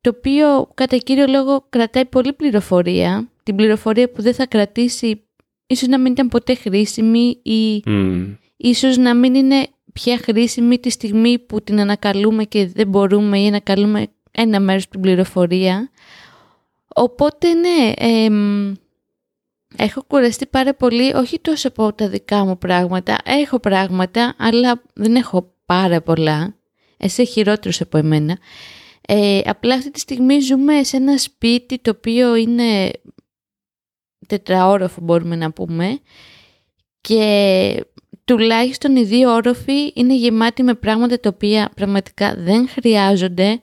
το 0.00 0.12
οποίο 0.16 0.68
κατά 0.74 0.96
κύριο 0.96 1.26
λόγο 1.26 1.66
κρατάει 1.68 2.04
πολύ 2.04 2.32
πληροφορία, 2.32 3.28
την 3.42 3.56
πληροφορία 3.56 4.10
που 4.10 4.22
δεν 4.22 4.34
θα 4.34 4.46
κρατήσει 4.46 5.24
ίσως 5.66 5.88
να 5.88 5.98
μην 5.98 6.12
ήταν 6.12 6.28
ποτέ 6.28 6.54
χρήσιμη 6.54 7.38
ή 7.42 7.82
mm. 7.86 8.36
ίσως 8.56 8.96
να 8.96 9.14
μην 9.14 9.34
είναι 9.34 9.66
πια 9.92 10.18
χρήσιμη 10.18 10.78
τη 10.78 10.90
στιγμή 10.90 11.38
που 11.38 11.62
την 11.62 11.80
ανακαλούμε 11.80 12.44
και 12.44 12.66
δεν 12.66 12.88
μπορούμε 12.88 13.40
ή 13.40 13.46
ανακαλούμε 13.46 14.06
ένα 14.30 14.60
μέρος 14.60 14.88
την 14.88 15.00
πληροφορία. 15.00 15.90
Οπότε 16.94 17.48
ναι, 17.54 17.92
έχω 19.76 20.02
κουραστεί 20.06 20.46
πάρα 20.46 20.74
πολύ, 20.74 21.14
όχι 21.14 21.40
τόσο 21.40 21.68
από 21.68 21.92
τα 21.92 22.08
δικά 22.08 22.44
μου 22.44 22.58
πράγματα. 22.58 23.16
Έχω 23.24 23.58
πράγματα, 23.58 24.34
αλλά 24.38 24.82
δεν 24.94 25.14
έχω 25.14 25.53
πάρα 25.64 26.02
πολλά. 26.02 26.56
Εσύ 26.96 27.26
χειρότερος 27.26 27.80
από 27.80 27.98
εμένα. 27.98 28.38
Ε, 29.08 29.40
απλά 29.44 29.74
αυτή 29.74 29.90
τη 29.90 30.00
στιγμή 30.00 30.40
ζούμε 30.40 30.82
σε 30.82 30.96
ένα 30.96 31.18
σπίτι 31.18 31.78
το 31.78 31.90
οποίο 31.90 32.34
είναι 32.34 32.90
τετραόροφο 34.26 35.00
μπορούμε 35.00 35.36
να 35.36 35.52
πούμε 35.52 36.00
και 37.00 37.86
τουλάχιστον 38.24 38.96
οι 38.96 39.04
δύο 39.04 39.32
όροφοι 39.32 39.92
είναι 39.94 40.14
γεμάτοι 40.14 40.62
με 40.62 40.74
πράγματα 40.74 41.20
τα 41.20 41.28
οποία 41.34 41.70
πραγματικά 41.74 42.34
δεν 42.34 42.68
χρειάζονται. 42.68 43.62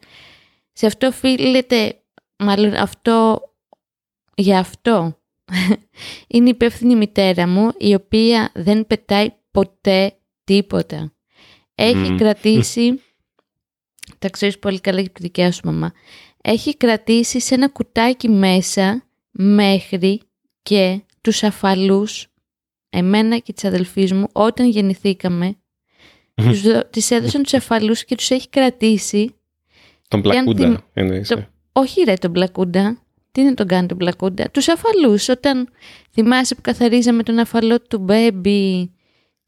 Σε 0.74 0.86
αυτό 0.86 1.08
οφείλεται, 1.08 2.02
μάλλον 2.38 2.74
αυτό, 2.74 3.42
για 4.36 4.60
αυτό 4.60 5.18
είναι 6.34 6.48
η 6.48 6.54
υπεύθυνη 6.54 6.96
μητέρα 6.96 7.48
μου, 7.48 7.72
η 7.78 7.94
οποία 7.94 8.52
δεν 8.54 8.88
πετάει 8.88 9.30
ποτέ 9.52 10.14
τίποτα. 10.44 11.14
Έχει 11.84 12.16
κρατήσει, 12.16 13.02
τα 14.20 14.30
ξέρεις 14.30 14.60
πολύ 14.60 14.80
καλά 14.80 15.02
και 15.02 15.10
τη 15.10 15.22
δικιά 15.22 15.52
σου 15.52 15.62
μαμά, 15.64 15.94
έχει 16.42 16.78
κρατήσει 16.78 17.40
σε 17.40 17.56
ένα 17.56 17.70
κουτάκι 17.70 18.30
μέσα 18.30 19.04
μέχρι 19.32 20.22
και 20.62 21.02
τους 21.22 21.44
αφαλούς, 21.44 22.28
εμένα 22.90 23.38
και 23.38 23.54
της 23.54 23.64
αδελφής 23.64 24.14
μου, 24.14 24.28
όταν 24.32 24.70
γεννηθήκαμε, 24.70 25.56
τους, 26.34 26.62
τις 26.90 27.12
έδωσαν 27.12 27.44
τους 27.44 27.54
αφαλούς 27.54 28.06
και 28.06 28.16
τους 28.16 28.30
έχει 28.30 28.50
κρατήσει. 28.50 29.36
Τον 30.08 30.22
πλακούντα, 30.22 30.84
εννοείς. 30.94 31.28
Το, 31.28 31.38
ε. 31.38 31.50
όχι 31.72 32.04
ρε 32.04 32.14
τον 32.14 32.32
πλακούντα, 32.32 33.02
τι 33.32 33.42
είναι 33.42 33.54
τον 33.54 33.68
κάνει 33.68 33.88
τον 33.88 33.98
πλακούντα, 33.98 34.50
τους 34.50 34.68
αφαλούς, 34.68 35.30
όταν 35.30 35.70
θυμάσαι 36.12 36.56
που 36.56 36.62
καθαρίζαμε 36.62 37.24
τον 37.24 37.40
αφαλό 37.40 37.82
του 37.82 38.00
μπέμπι 38.00 38.92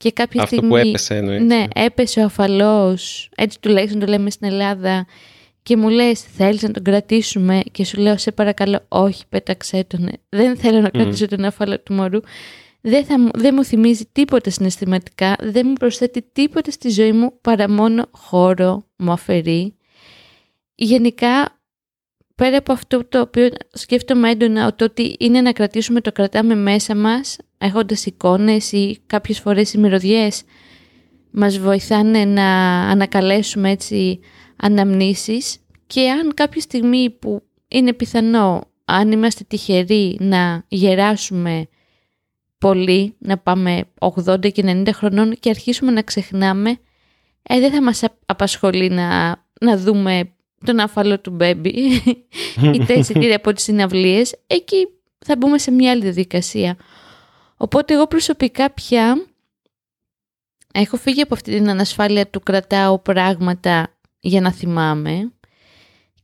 και 0.03 0.11
κάποια 0.11 0.41
Αυτό 0.41 0.55
στιγμή... 0.55 0.71
που 0.71 0.87
έπεσε 0.87 1.15
εννοείς. 1.15 1.41
Ναι, 1.41 1.65
έπεσε 1.75 2.19
ο 2.19 2.23
αφαλός, 2.23 3.29
έτσι 3.35 3.59
τουλάχιστον 3.59 3.99
το 3.99 4.05
λέμε 4.05 4.29
στην 4.29 4.47
Ελλάδα, 4.47 5.05
και 5.63 5.77
μου 5.77 5.89
λες 5.89 6.21
θέλεις 6.21 6.61
να 6.61 6.71
τον 6.71 6.83
κρατήσουμε; 6.83 7.61
Και 7.71 7.85
σου 7.85 8.01
λέω 8.01 8.17
σε 8.17 8.31
παρακαλώ 8.31 8.79
όχι 8.87 9.23
πέταξέ 9.29 9.83
τον, 9.87 10.09
δεν 10.29 10.57
θέλω 10.57 10.81
να 10.81 10.89
κρατήσω 10.89 11.27
τον 11.27 11.43
αφαλό 11.43 11.79
του 11.79 11.93
μωρού. 11.93 12.19
Δεν, 12.81 13.05
θα, 13.05 13.15
δεν 13.33 13.53
μου 13.55 13.63
θυμίζει 13.63 14.05
τίποτα 14.11 14.49
συναισθηματικά, 14.49 15.35
δεν 15.39 15.65
μου 15.67 15.73
προσθέτει 15.73 16.25
τίποτα 16.33 16.71
στη 16.71 16.89
ζωή 16.89 17.11
μου 17.11 17.33
παρά 17.41 17.69
μόνο 17.69 18.05
χώρο 18.11 18.85
μου 18.95 19.11
αφαιρεί. 19.11 19.75
Γενικά 20.75 21.61
πέρα 22.35 22.57
από 22.57 22.71
αυτό 22.71 23.05
το 23.09 23.21
οποίο 23.21 23.49
σκέφτομαι 23.71 24.29
έντονα 24.29 24.75
ότι 24.81 25.15
είναι 25.19 25.41
να 25.41 25.51
κρατήσουμε 25.51 26.01
το 26.01 26.11
κρατάμε 26.11 26.55
μέσα 26.55 26.95
μας 26.95 27.37
έχοντας 27.57 28.05
εικόνες 28.05 28.71
ή 28.71 28.99
κάποιες 29.07 29.39
φορές 29.39 29.73
οι 29.73 29.77
μυρωδιές 29.77 30.43
μας 31.31 31.57
βοηθάνε 31.57 32.25
να 32.25 32.79
ανακαλέσουμε 32.89 33.69
έτσι 33.69 34.19
αναμνήσεις. 34.55 35.57
Και 35.87 36.09
αν 36.09 36.33
κάποια 36.33 36.61
στιγμή 36.61 37.09
που 37.09 37.43
είναι 37.67 37.93
πιθανό, 37.93 38.63
αν 38.85 39.11
είμαστε 39.11 39.43
τυχεροί 39.47 40.17
να 40.19 40.63
γεράσουμε 40.67 41.67
πολύ, 42.57 43.15
να 43.19 43.37
πάμε 43.37 43.83
80 43.99 44.51
και 44.51 44.63
90 44.65 44.89
χρονών 44.93 45.33
και 45.39 45.49
αρχίσουμε 45.49 45.91
να 45.91 46.01
ξεχνάμε, 46.01 46.77
ε, 47.43 47.59
δεν 47.59 47.71
θα 47.71 47.81
μας 47.81 48.03
απασχολεί 48.25 48.89
να, 48.89 49.29
να 49.61 49.77
δούμε 49.77 50.33
τον 50.65 50.79
αφαλό 50.79 51.19
του 51.19 51.31
μπέμπι 51.31 51.69
ή 52.73 52.85
τα 52.85 52.93
εισιτήρια 52.93 53.35
από 53.35 53.53
τις 53.53 53.63
συναυλίες, 53.63 54.35
εκεί 54.47 54.87
θα 55.25 55.35
μπούμε 55.35 55.57
σε 55.57 55.71
μια 55.71 55.91
άλλη 55.91 56.01
διαδικασία. 56.01 56.77
Οπότε 57.57 57.93
εγώ 57.93 58.07
προσωπικά 58.07 58.71
πια 58.71 59.25
έχω 60.73 60.97
φύγει 60.97 61.21
από 61.21 61.33
αυτή 61.33 61.51
την 61.51 61.69
ανασφάλεια 61.69 62.27
του 62.27 62.39
κρατάω 62.39 62.99
πράγματα 62.99 63.87
για 64.19 64.41
να 64.41 64.51
θυμάμαι. 64.51 65.31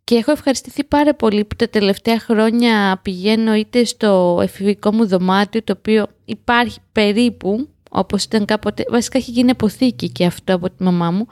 Και 0.03 0.15
έχω 0.15 0.31
ευχαριστηθεί 0.31 0.83
πάρα 0.83 1.15
πολύ 1.15 1.45
που 1.45 1.55
τα 1.55 1.69
τελευταία 1.69 2.19
χρόνια 2.19 2.99
πηγαίνω 3.01 3.53
είτε 3.53 3.83
στο 3.83 4.39
εφηβικό 4.41 4.93
μου 4.93 5.07
δωμάτιο, 5.07 5.63
το 5.63 5.73
οποίο 5.77 6.07
υπάρχει 6.25 6.79
περίπου, 6.91 7.69
όπως 7.89 8.23
ήταν 8.23 8.45
κάποτε, 8.45 8.85
βασικά 8.89 9.17
έχει 9.17 9.31
γίνει 9.31 9.51
αποθήκη 9.51 10.09
και 10.09 10.25
αυτό 10.25 10.55
από 10.55 10.69
τη 10.69 10.83
μαμά 10.83 11.11
μου, 11.11 11.27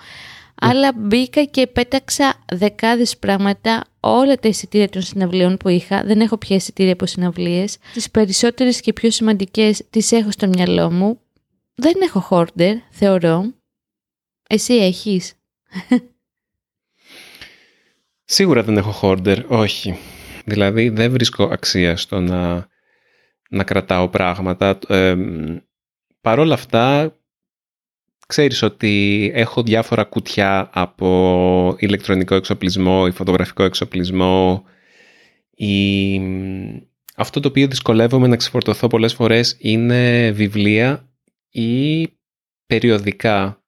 αλλά 0.59 0.93
μπήκα 0.95 1.43
και 1.43 1.67
πέταξα 1.67 2.33
δεκάδες 2.53 3.17
πράγματα, 3.17 3.83
όλα 3.99 4.35
τα 4.35 4.47
εισιτήρια 4.47 4.89
των 4.89 5.01
συναυλίων 5.01 5.57
που 5.57 5.69
είχα, 5.69 6.03
δεν 6.03 6.21
έχω 6.21 6.37
πια 6.37 6.55
εισιτήρια 6.55 6.93
από 6.93 7.05
συναυλίες, 7.05 7.77
τις 7.93 8.11
περισσότερες 8.11 8.81
και 8.81 8.93
πιο 8.93 9.11
σημαντικές 9.11 9.83
τις 9.89 10.11
έχω 10.11 10.31
στο 10.31 10.47
μυαλό 10.47 10.91
μου. 10.91 11.19
Δεν 11.75 11.93
έχω 12.01 12.19
χόρντερ, 12.19 12.75
θεωρώ. 12.89 13.53
Εσύ 14.49 14.73
έχεις; 14.73 15.33
Σίγουρα 18.29 18.63
δεν 18.63 18.77
έχω 18.77 18.99
hoarder, 19.01 19.43
όχι. 19.47 19.97
Δηλαδή 20.45 20.89
δεν 20.89 21.11
βρίσκω 21.11 21.43
αξία 21.43 21.97
στο 21.97 22.19
να, 22.19 22.67
να 23.49 23.63
κρατάω 23.63 24.09
πράγματα. 24.09 24.79
Ε, 24.87 25.15
Παρ' 26.21 26.39
όλα 26.39 26.53
αυτά, 26.53 27.16
ξέρεις 28.27 28.61
ότι 28.61 29.31
έχω 29.33 29.63
διάφορα 29.63 30.03
κουτιά 30.03 30.69
από 30.73 31.75
ηλεκτρονικό 31.79 32.35
εξοπλισμό 32.35 33.05
ή 33.07 33.11
φωτογραφικό 33.11 33.63
εξοπλισμό 33.63 34.63
ή... 35.55 36.21
Αυτό 37.19 37.39
το 37.39 37.47
οποίο 37.47 37.67
δυσκολεύομαι 37.67 38.27
να 38.27 38.35
ξεφορτωθώ 38.35 38.87
πολλές 38.87 39.13
φορές 39.13 39.55
είναι 39.59 40.31
βιβλία 40.31 41.09
ή 41.49 42.07
περιοδικά. 42.65 43.63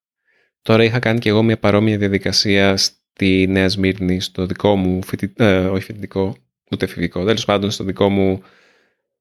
Τώρα 0.61 0.83
είχα 0.83 0.99
κάνει 0.99 1.19
και 1.19 1.29
εγώ 1.29 1.43
μια 1.43 1.59
παρόμοια 1.59 1.97
διαδικασία 1.97 2.77
τη 3.13 3.47
Νέα 3.47 3.69
Σμύρνη 3.69 4.19
στο 4.19 4.45
δικό 4.45 4.75
μου 4.75 5.03
φοιτητικό, 5.03 5.43
ε, 5.43 5.65
όχι 5.65 5.83
φοιτητικό, 5.83 6.35
ούτε 6.71 6.85
εφηβικό, 6.85 7.25
τέλος 7.25 7.45
πάντων 7.45 7.71
στο 7.71 7.83
δικό 7.83 8.09
μου 8.09 8.41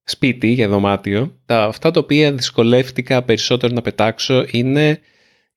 σπίτι 0.05 0.49
για 0.49 0.69
δωμάτιο. 0.69 1.41
Τα, 1.45 1.65
αυτά 1.65 1.91
τα 1.91 2.01
οποία 2.01 2.33
δυσκολεύτηκα 2.33 3.23
περισσότερο 3.23 3.75
να 3.75 3.83
πετάξω 3.83 4.47
είναι 4.51 5.01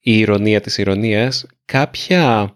η 0.01 0.19
ηρωνία 0.19 0.61
της 0.61 0.77
ηρωνίας, 0.77 1.45
κάποια 1.65 2.55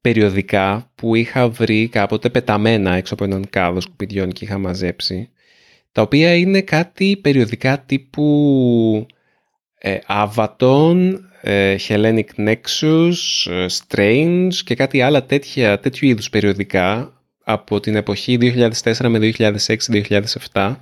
περιοδικά 0.00 0.90
που 0.94 1.14
είχα 1.14 1.48
βρει 1.48 1.88
κάποτε 1.88 2.30
πεταμένα 2.30 2.94
έξω 2.94 3.14
από 3.14 3.24
έναν 3.24 3.46
κάδο 3.50 3.80
σκουπιδιών 3.80 4.32
και 4.32 4.44
είχα 4.44 4.58
μαζέψει, 4.58 5.30
τα 5.92 6.02
οποία 6.02 6.34
είναι 6.36 6.60
κάτι 6.60 7.16
περιοδικά 7.16 7.78
τύπου 7.78 9.06
ε, 9.78 9.98
ε, 11.40 11.76
Hellenic 11.88 12.24
Nexus, 12.36 13.12
ε, 13.50 13.66
Strange 13.86 14.52
και 14.64 14.74
κάτι 14.74 15.00
άλλα 15.00 15.24
τέτοια, 15.24 15.78
τέτοιου 15.78 16.08
είδους 16.08 16.30
περιοδικά 16.30 17.12
από 17.44 17.80
την 17.80 17.96
εποχή 17.96 18.38
2004 18.40 19.08
με 19.08 19.32
2006-2007 20.52 20.76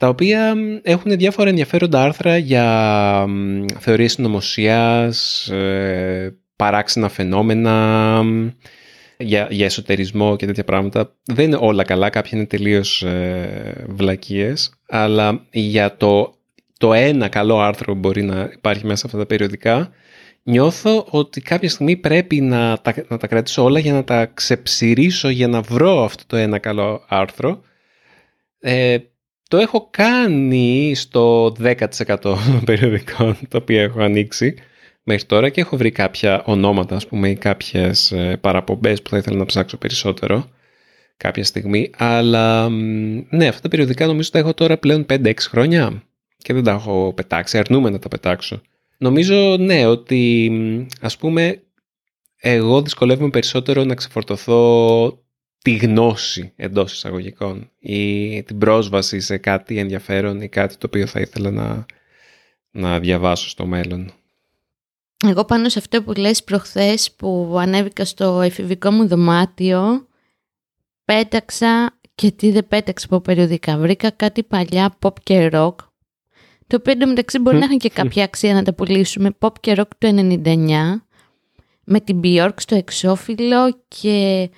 τα 0.00 0.08
οποία 0.08 0.54
έχουν 0.82 1.16
διάφορα 1.16 1.48
ενδιαφέροντα 1.48 2.02
άρθρα 2.02 2.36
για 2.36 3.26
θεωρίες 3.78 4.12
συνωμοσίας, 4.12 5.46
ε, 5.48 6.38
παράξενα 6.56 7.08
φαινόμενα, 7.08 8.22
για, 9.18 9.48
για 9.50 9.64
εσωτερισμό 9.64 10.36
και 10.36 10.46
τέτοια 10.46 10.64
πράγματα. 10.64 11.16
Δεν 11.24 11.44
είναι 11.44 11.58
όλα 11.60 11.84
καλά, 11.84 12.10
κάποια 12.10 12.38
είναι 12.38 12.46
τελείως 12.46 13.02
ε, 13.02 13.84
βλακίες, 13.88 14.72
αλλά 14.88 15.46
για 15.50 15.96
το 15.96 16.34
το 16.78 16.92
ένα 16.92 17.28
καλό 17.28 17.60
άρθρο 17.60 17.94
μπορεί 17.94 18.22
να 18.22 18.50
υπάρχει 18.52 18.84
μέσα 18.84 18.96
σε 18.96 19.02
αυτά 19.06 19.18
τα 19.18 19.26
περιοδικά, 19.26 19.90
νιώθω 20.42 21.06
ότι 21.10 21.40
κάποια 21.40 21.68
στιγμή 21.68 21.96
πρέπει 21.96 22.40
να 22.40 22.78
τα, 22.82 22.94
να 23.08 23.16
τα 23.16 23.26
κρατήσω 23.26 23.62
όλα 23.62 23.78
για 23.78 23.92
να 23.92 24.04
τα 24.04 24.26
ξεψηρίσω 24.26 25.28
για 25.28 25.48
να 25.48 25.60
βρω 25.60 26.04
αυτό 26.04 26.22
το 26.26 26.36
ένα 26.36 26.58
καλό 26.58 27.04
άρθρο. 27.08 27.62
Ε, 28.60 28.98
το 29.50 29.56
έχω 29.56 29.88
κάνει 29.90 30.92
στο 30.94 31.46
10% 31.62 31.74
των 32.20 32.38
περιοδικών 32.64 33.36
τα 33.48 33.58
οποία 33.58 33.82
έχω 33.82 34.00
ανοίξει 34.00 34.54
μέχρι 35.02 35.24
τώρα 35.24 35.48
και 35.48 35.60
έχω 35.60 35.76
βρει 35.76 35.90
κάποια 35.90 36.42
ονόματα 36.44 36.96
ας 36.96 37.06
πούμε 37.06 37.28
ή 37.28 37.34
κάποιες 37.34 38.12
ε, 38.12 38.36
παραπομπές 38.40 39.02
που 39.02 39.10
θα 39.10 39.16
ήθελα 39.16 39.36
να 39.36 39.44
ψάξω 39.44 39.76
περισσότερο 39.76 40.50
κάποια 41.16 41.44
στιγμή 41.44 41.90
αλλά 41.96 42.68
ναι 43.30 43.48
αυτά 43.48 43.60
τα 43.60 43.68
περιοδικά 43.68 44.06
νομίζω 44.06 44.30
τα 44.30 44.38
έχω 44.38 44.54
τώρα 44.54 44.78
πλέον 44.78 45.06
5-6 45.08 45.34
χρόνια 45.38 46.02
και 46.42 46.52
δεν 46.52 46.64
τα 46.64 46.70
έχω 46.70 47.12
πετάξει, 47.16 47.58
αρνούμε 47.58 47.90
να 47.90 47.98
τα 47.98 48.08
πετάξω. 48.08 48.60
Νομίζω 48.98 49.56
ναι 49.56 49.86
ότι 49.86 50.50
ας 51.00 51.16
πούμε 51.16 51.62
εγώ 52.36 52.82
δυσκολεύομαι 52.82 53.30
περισσότερο 53.30 53.84
να 53.84 53.94
ξεφορτωθώ 53.94 55.22
τη 55.62 55.76
γνώση 55.76 56.52
εντός 56.56 56.92
εισαγωγικών 56.92 57.70
ή 57.78 58.42
την 58.42 58.58
πρόσβαση 58.58 59.20
σε 59.20 59.38
κάτι 59.38 59.78
ενδιαφέρον 59.78 60.40
ή 60.40 60.48
κάτι 60.48 60.76
το 60.76 60.86
οποίο 60.86 61.06
θα 61.06 61.20
ήθελα 61.20 61.50
να, 61.50 61.86
να 62.70 63.00
διαβάσω 63.00 63.48
στο 63.48 63.66
μέλλον. 63.66 64.12
Εγώ 65.26 65.44
πάνω 65.44 65.68
σε 65.68 65.78
αυτό 65.78 66.02
που 66.02 66.12
λες 66.12 66.44
προχθές 66.44 67.12
που 67.12 67.56
ανέβηκα 67.60 68.04
στο 68.04 68.40
εφηβικό 68.40 68.90
μου 68.90 69.06
δωμάτιο 69.08 70.06
πέταξα 71.04 71.98
και 72.14 72.30
τι 72.30 72.50
δεν 72.50 72.68
πέταξα 72.68 73.06
από 73.10 73.20
περιοδικά. 73.20 73.76
Βρήκα 73.76 74.10
κάτι 74.10 74.42
παλιά 74.42 74.96
pop 75.00 75.12
και 75.22 75.50
rock 75.52 75.74
το 76.70 76.76
οποίο 76.76 76.92
εντωμεταξύ 76.92 77.38
μπορεί 77.38 77.58
να 77.58 77.64
έχουν 77.64 77.78
και 77.78 77.88
κάποια 77.88 78.24
αξία 78.24 78.54
να 78.54 78.62
τα 78.62 78.74
πουλήσουμε. 78.74 79.30
Pop 79.38 79.52
και 79.60 79.74
rock 79.76 79.88
του 79.98 80.38
99 80.44 80.68
με 81.84 82.00
την 82.00 82.20
Bjork 82.24 82.54
στο 82.56 82.74
εξώφυλλο 82.74 83.84
και 83.88 84.50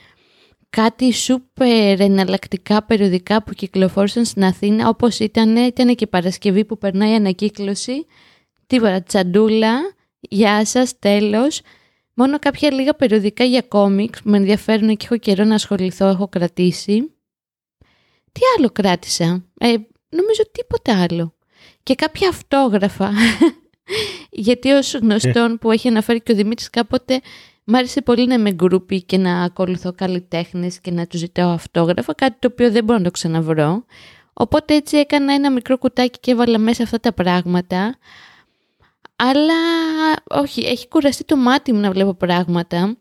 κάτι 0.76 1.12
σούπερ 1.12 2.00
εναλλακτικά 2.00 2.82
περιοδικά 2.82 3.42
που 3.42 3.52
κυκλοφόρησαν 3.52 4.24
στην 4.24 4.44
Αθήνα 4.44 4.88
όπως 4.88 5.18
ήταν, 5.18 5.56
ήταν 5.56 5.94
και 5.94 6.06
Παρασκευή 6.06 6.64
που 6.64 6.78
περνάει 6.78 7.14
ανακύκλωση 7.14 8.06
Τίποτα. 8.72 9.02
Τσαντούλα, 9.02 9.80
γεια 10.20 10.64
σας, 10.64 10.98
τέλος. 10.98 11.60
Μόνο 12.14 12.38
κάποια 12.38 12.72
λίγα 12.72 12.94
περιοδικά 12.94 13.44
για 13.44 13.62
κόμιξ 13.62 14.22
που 14.22 14.30
με 14.30 14.36
ενδιαφέρουν 14.36 14.96
και 14.96 15.04
έχω 15.04 15.16
καιρό 15.16 15.44
να 15.44 15.54
ασχοληθώ, 15.54 16.06
έχω 16.06 16.28
κρατήσει. 16.28 17.14
Τι 18.32 18.40
άλλο 18.58 18.70
κράτησα; 18.70 19.44
Ε, 19.58 19.68
νομίζω 20.08 20.50
τίποτα 20.52 21.02
άλλο. 21.02 21.34
Και 21.82 21.94
κάποια 21.94 22.28
αυτόγραφα. 22.28 23.12
Γιατί 24.30 24.70
ως 24.70 24.94
γνωστόν 24.94 25.58
που 25.58 25.70
έχει 25.70 25.88
αναφέρει 25.88 26.20
και 26.20 26.32
ο 26.32 26.34
Δημήτρης 26.34 26.70
κάποτε 26.70 27.20
Μ' 27.64 27.74
άρεσε 27.74 28.02
πολύ 28.02 28.26
να 28.26 28.34
είμαι 28.34 28.52
γκρούπι 28.52 29.02
και 29.02 29.18
να 29.18 29.42
ακολουθώ 29.42 29.92
καλλιτέχνες 29.92 30.80
και 30.80 30.90
να 30.90 31.06
τους 31.06 31.18
ζητάω 31.18 31.50
αυτόγραφα, 31.50 32.14
κάτι 32.14 32.36
το 32.38 32.48
οποίο 32.52 32.70
δεν 32.70 32.84
μπορώ 32.84 32.98
να 32.98 33.04
το 33.04 33.10
ξαναβρω. 33.10 33.84
Οπότε 34.32 34.74
έτσι 34.74 34.96
έκανα 34.96 35.34
ένα 35.34 35.50
μικρό 35.50 35.78
κουτάκι 35.78 36.18
και 36.20 36.30
έβαλα 36.30 36.58
μέσα 36.58 36.82
αυτά 36.82 37.00
τα 37.00 37.12
πράγματα. 37.12 37.96
Αλλά 39.16 39.54
όχι, 40.24 40.60
έχει 40.60 40.88
κουραστεί 40.88 41.24
το 41.24 41.36
μάτι 41.36 41.72
μου 41.72 41.80
να 41.80 41.90
βλέπω 41.90 42.14
πράγματα. 42.14 42.96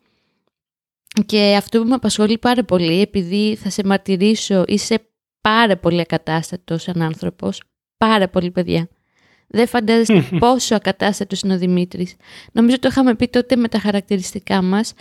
Και 1.25 1.55
αυτό 1.57 1.81
που 1.81 1.87
με 1.87 1.93
απασχολεί 1.93 2.37
πάρα 2.37 2.63
πολύ, 2.63 3.01
επειδή 3.01 3.55
θα 3.55 3.69
σε 3.69 3.83
μαρτυρήσω, 3.85 4.63
είσαι 4.67 5.09
πάρα 5.41 5.77
πολύ 5.77 5.99
ακατάστατος 5.99 6.81
σαν 6.81 7.01
άνθρωπος. 7.01 7.61
Πάρα 7.97 8.29
πολύ 8.29 8.51
παιδιά. 8.51 8.89
Δεν 9.53 9.67
φαντάζεστε 9.67 10.37
πόσο 10.39 10.75
ακατάστατος 10.75 11.41
είναι 11.41 11.53
ο 11.53 11.57
Δημήτρης. 11.57 12.15
Νομίζω 12.51 12.79
το 12.79 12.87
είχαμε 12.91 13.15
πει 13.15 13.27
τότε 13.27 13.55
με 13.55 13.67
τα 13.67 13.79
χαρακτηριστικά 13.79 14.61
μας. 14.61 14.93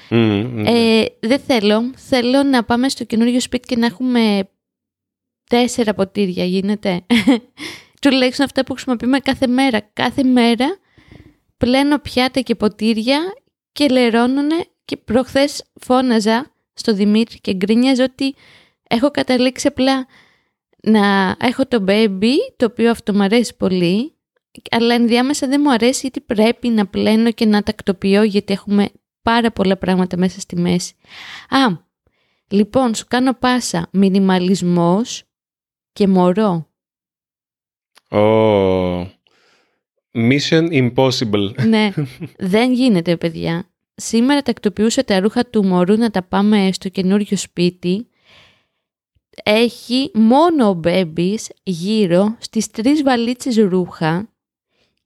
Ε, 0.65 1.05
δεν 1.21 1.39
θέλω. 1.39 1.93
Θέλω 1.97 2.43
να 2.43 2.65
πάμε 2.65 2.89
στο 2.89 3.05
καινούριο 3.05 3.41
σπίτι 3.41 3.69
και 3.69 3.77
να 3.77 3.87
έχουμε 3.87 4.49
τέσσερα 5.51 5.95
ποτήρια. 5.95 6.45
Γίνεται. 6.45 7.01
Τουλάχιστον 8.03 8.45
αυτά 8.45 8.65
που 8.65 8.73
χρησιμοποιούμε 8.73 9.19
κάθε 9.19 9.47
μέρα. 9.47 9.81
Κάθε 9.93 10.23
μέρα 10.23 10.79
πλένω 11.57 11.99
πιάτα 11.99 12.41
και 12.41 12.55
ποτήρια 12.55 13.19
και 13.73 13.89
λερώνουνε 13.89 14.65
και 14.85 14.97
προχθές 14.97 15.65
φώναζα 15.81 16.53
στο 16.75 16.95
Δημήτρη 16.95 17.39
και 17.41 17.55
γκρίνιαζα 17.55 18.05
ότι 18.05 18.35
έχω 18.89 19.11
καταλήξει 19.11 19.67
απλά 19.67 20.07
να 20.83 21.37
έχω 21.41 21.67
το 21.67 21.85
baby, 21.89 22.35
το 22.57 22.67
οποίο 22.67 22.91
αυτό 22.91 23.15
μου 23.15 23.23
αρέσει 23.23 23.57
πολύ, 23.57 24.15
αλλά 24.71 24.95
ενδιάμεσα 24.95 25.47
δεν 25.49 25.61
μου 25.65 25.73
αρέσει 25.73 26.01
γιατί 26.01 26.21
πρέπει 26.21 26.69
να 26.69 26.87
πλένω 26.87 27.31
και 27.31 27.47
να 27.47 27.63
τακτοποιώ 27.63 28.23
γιατί 28.23 28.53
έχουμε 28.53 28.91
πάρα 29.23 29.51
πολλά 29.51 29.77
πράγματα 29.77 30.17
μέσα 30.17 30.41
στη 30.41 30.57
μέση. 30.57 30.95
Α, 31.49 31.77
λοιπόν, 32.49 32.95
σου 32.95 33.05
κάνω 33.09 33.35
πάσα. 33.35 33.89
Μινιμαλισμός 33.93 35.23
και 35.93 36.09
μωρό. 36.09 36.69
Oh. 38.11 39.07
Mission 40.13 40.93
impossible. 40.93 41.55
ναι, 41.67 41.91
δεν 42.55 42.73
γίνεται 42.73 43.17
παιδιά. 43.17 43.71
Σήμερα 43.95 44.43
τακτοποιούσα 44.43 45.05
τα 45.05 45.21
ρούχα 45.21 45.47
του 45.47 45.65
μωρού 45.65 45.97
να 45.97 46.11
τα 46.11 46.23
πάμε 46.23 46.73
στο 46.73 46.89
καινούριο 46.89 47.37
σπίτι. 47.37 48.09
Έχει 49.43 50.11
μόνο 50.15 50.69
ο 50.69 50.73
Μπέμπης 50.75 51.51
γύρω 51.63 52.37
στις 52.39 52.71
τρεις 52.71 53.03
βαλίτσες 53.03 53.57
ρούχα 53.57 54.30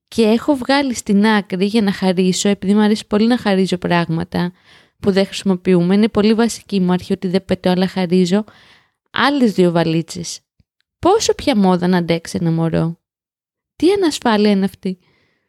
και 0.09 0.23
έχω 0.23 0.55
βγάλει 0.55 0.95
στην 0.95 1.27
άκρη 1.27 1.65
για 1.65 1.83
να 1.83 1.93
χαρίσω, 1.93 2.49
επειδή 2.49 2.75
μου 2.75 2.81
αρέσει 2.81 3.07
πολύ 3.07 3.27
να 3.27 3.39
χαρίζω 3.39 3.79
πράγματα 3.79 4.53
που 5.01 5.11
δεν 5.11 5.27
χρησιμοποιούμε. 5.27 5.95
Είναι 5.95 6.09
πολύ 6.09 6.35
βασική 6.35 6.81
μου 6.81 6.93
αρχή 6.93 7.13
ότι 7.13 7.29
δεν 7.29 7.45
πετώ, 7.45 7.71
αλλά 7.71 7.87
χαρίζω. 7.87 8.45
Άλλες 9.11 9.53
δύο 9.53 9.71
βαλίτσες. 9.71 10.41
Πόσο 10.99 11.35
πια 11.35 11.57
μόδα 11.57 11.87
να 11.87 11.97
αντέξει 11.97 12.39
ένα 12.41 12.51
μωρό. 12.51 12.99
Τι 13.77 13.91
ανασφάλεια 13.91 14.51
είναι 14.51 14.65
αυτή. 14.65 14.99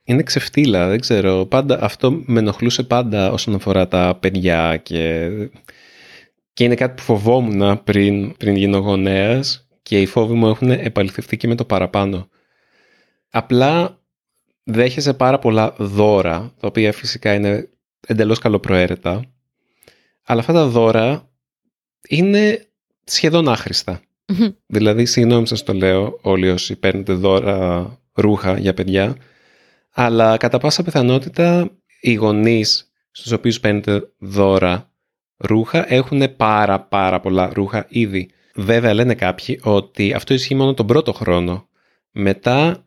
Είναι 0.04 0.24
ξεφτύλα, 0.24 0.88
δεν 0.88 1.00
ξέρω. 1.00 1.46
Πάντα, 1.46 1.84
αυτό 1.84 2.12
με 2.26 2.40
ενοχλούσε 2.40 2.84
πάντα 2.84 3.32
όσον 3.32 3.56
αφορά 3.56 3.88
τα 3.88 4.18
παιδιά 4.22 4.78
και, 4.78 5.30
και 6.54 6.64
είναι 6.64 6.76
κάτι 6.76 6.94
που 6.96 7.02
φοβόμουν 7.02 7.84
πριν, 7.84 8.38
πριν 8.38 8.56
γίνω 8.56 8.78
γονέας 8.78 9.68
και 9.82 10.02
οι 10.02 10.06
φόβοι 10.06 10.34
μου 10.34 10.48
έχουν 10.48 10.72
επαληθευτεί 10.72 11.38
και 11.38 11.48
με 11.48 11.56
το 11.56 11.66
παραπάνω. 11.66 12.30
Απλά 13.30 14.02
δέχεσαι 14.66 15.14
πάρα 15.14 15.40
πολλά 15.40 15.76
δώρα, 15.78 16.54
τα 16.60 16.68
οποία 16.68 16.94
φυσικά 16.94 17.34
είναι 17.34 17.70
εντελώς 18.08 18.40
καλοπροαίρετα, 18.40 19.24
αλλά 20.24 20.40
αυτά 20.40 20.54
τα 20.54 20.68
δώρα 20.68 21.30
είναι 22.08 22.66
σχεδόν 23.04 23.48
Δηλαδή, 24.66 25.06
συγγνώμη 25.06 25.48
σας 25.48 25.64
το 25.64 25.74
λέω 25.74 26.20
όλοι 26.22 26.50
όσοι 26.50 26.76
παίρνετε 26.76 27.14
δώρα 27.14 28.00
ρούχα 28.14 28.58
για 28.58 28.74
παιδιά, 28.74 29.16
αλλά 29.92 30.38
κατά 30.38 30.58
πάσα 30.58 30.84
πιθανότητα 30.84 31.70
οι 32.02 32.14
γονείς 32.14 32.92
στους 33.12 33.32
οποίους 33.32 33.60
παίρνετε 33.60 34.04
δώρα 34.18 34.92
ρούχα 35.38 35.94
έχουν 35.94 36.36
πάρα 36.36 36.82
πάρα 36.82 37.20
πολλά 37.20 37.50
ρούχα 37.54 37.86
ήδη. 37.90 38.30
Βέβαια 38.56 38.94
λένε 38.94 39.16
κάποιοι 39.16 39.60
ότι 39.64 40.14
αυτό 40.14 40.34
ισχύει 40.34 40.56
μόνο 40.56 40.74
τον 40.74 40.88
πρώτο 40.88 41.14
χρόνο. 41.14 41.68
Μετά 42.12 42.85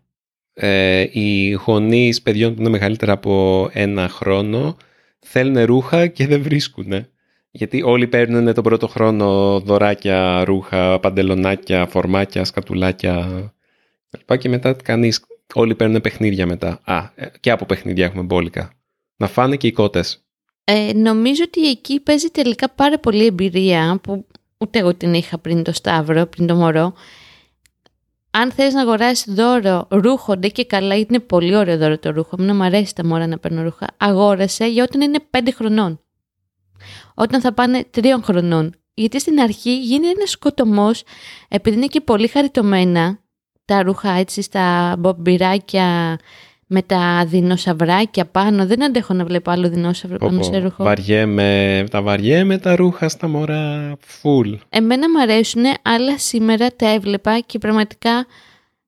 ε, 0.61 1.07
οι 1.11 1.51
γονείς 1.51 2.23
παιδιών 2.23 2.55
που 2.55 2.61
είναι 2.61 2.71
μεγαλύτερα 2.71 3.13
από 3.13 3.69
ένα 3.73 4.09
χρόνο 4.09 4.77
θέλουν 5.19 5.65
ρούχα 5.65 6.07
και 6.07 6.27
δεν 6.27 6.43
βρίσκουν. 6.43 7.07
Γιατί 7.51 7.83
όλοι 7.83 8.07
παίρνουν 8.07 8.55
τον 8.55 8.65
πρώτο 8.65 8.89
χρόνο 8.89 9.61
δωράκια, 9.61 10.45
ρούχα, 10.45 11.01
παντελονάκια, 11.01 11.87
φορμάκια, 11.87 12.45
σκατουλάκια 12.45 13.53
και 14.39 14.49
μετά 14.49 14.73
κανείς, 14.73 15.25
όλοι 15.55 15.75
παίρνουν 15.75 16.01
παιχνίδια 16.01 16.47
μετά. 16.47 16.81
Α, 16.85 17.11
ε, 17.15 17.27
και 17.41 17.51
από 17.51 17.65
παιχνίδια 17.65 18.05
έχουμε 18.05 18.23
μπόλικα. 18.23 18.71
Να 19.17 19.27
φάνε 19.27 19.57
και 19.57 19.67
οι 19.67 19.73
κότες. 19.73 20.25
Ε, 20.65 20.93
νομίζω 20.95 21.43
ότι 21.47 21.69
εκεί 21.69 22.01
παίζει 22.01 22.29
τελικά 22.29 22.69
πάρα 22.69 22.99
πολύ 22.99 23.27
εμπειρία 23.27 23.99
που 24.03 24.27
ούτε 24.59 24.79
εγώ 24.79 24.95
την 24.95 25.15
είχα 25.15 25.39
πριν 25.39 25.63
το 25.63 25.73
Σταύρο, 25.73 26.27
πριν 26.27 26.47
το 26.47 26.55
Μωρό 26.55 26.95
αν 28.31 28.53
θες 28.53 28.75
να 28.75 28.81
αγοράσεις 28.81 29.35
δώρο 29.35 29.87
ρούχο, 29.91 30.37
ντε 30.37 30.49
και 30.49 30.65
καλά, 30.65 30.97
είναι 30.97 31.19
πολύ 31.19 31.57
ωραίο 31.57 31.79
δώρο 31.79 31.99
το 31.99 32.11
ρούχο. 32.11 32.37
Μην 32.39 32.57
μου 32.57 32.63
αρέσει 32.63 32.95
τα 32.95 33.07
μωρά 33.07 33.27
να 33.27 33.39
παίρνω 33.39 33.63
ρούχα. 33.63 33.87
Αγόρασε 33.97 34.67
για 34.67 34.83
όταν 34.83 35.01
είναι 35.01 35.19
5 35.31 35.49
χρονών. 35.55 36.01
Όταν 37.15 37.41
θα 37.41 37.53
πάνε 37.53 37.85
3 37.97 38.05
χρονών. 38.23 38.75
Γιατί 38.95 39.21
στην 39.21 39.41
αρχή 39.41 39.79
γίνει 39.81 40.07
ένας 40.07 40.31
σκοτωμός, 40.31 41.03
επειδή 41.49 41.77
είναι 41.77 41.87
και 41.87 42.01
πολύ 42.01 42.29
χαριτωμένα 42.29 43.19
τα 43.65 43.83
ρούχα 43.83 44.11
έτσι 44.11 44.43
στα 44.43 44.97
μπομπυράκια 44.99 46.19
με 46.71 46.83
τα 46.83 47.25
δεινοσαυράκια 47.27 48.25
πάνω. 48.25 48.67
Δεν 48.67 48.85
αντέχω 48.85 49.15
να 49.15 49.25
βλέπω 49.25 49.51
άλλο 49.51 49.69
δεινόσαυρο 49.69 50.19
πάνω 50.19 50.43
σε 50.43 50.59
ρούχο. 50.59 50.85
Βαριέμαι, 50.85 51.85
τα 51.91 52.03
βαριέμαι 52.03 52.59
τα 52.59 52.77
ρούχα 52.77 53.09
στα 53.09 53.29
μωρά 53.29 53.97
φουλ. 54.01 54.53
Εμένα 54.69 55.11
μου 55.11 55.21
αρέσουν, 55.21 55.63
αλλά 55.83 56.19
σήμερα 56.19 56.69
τα 56.77 56.89
έβλεπα 56.89 57.39
και 57.39 57.59
πραγματικά 57.59 58.27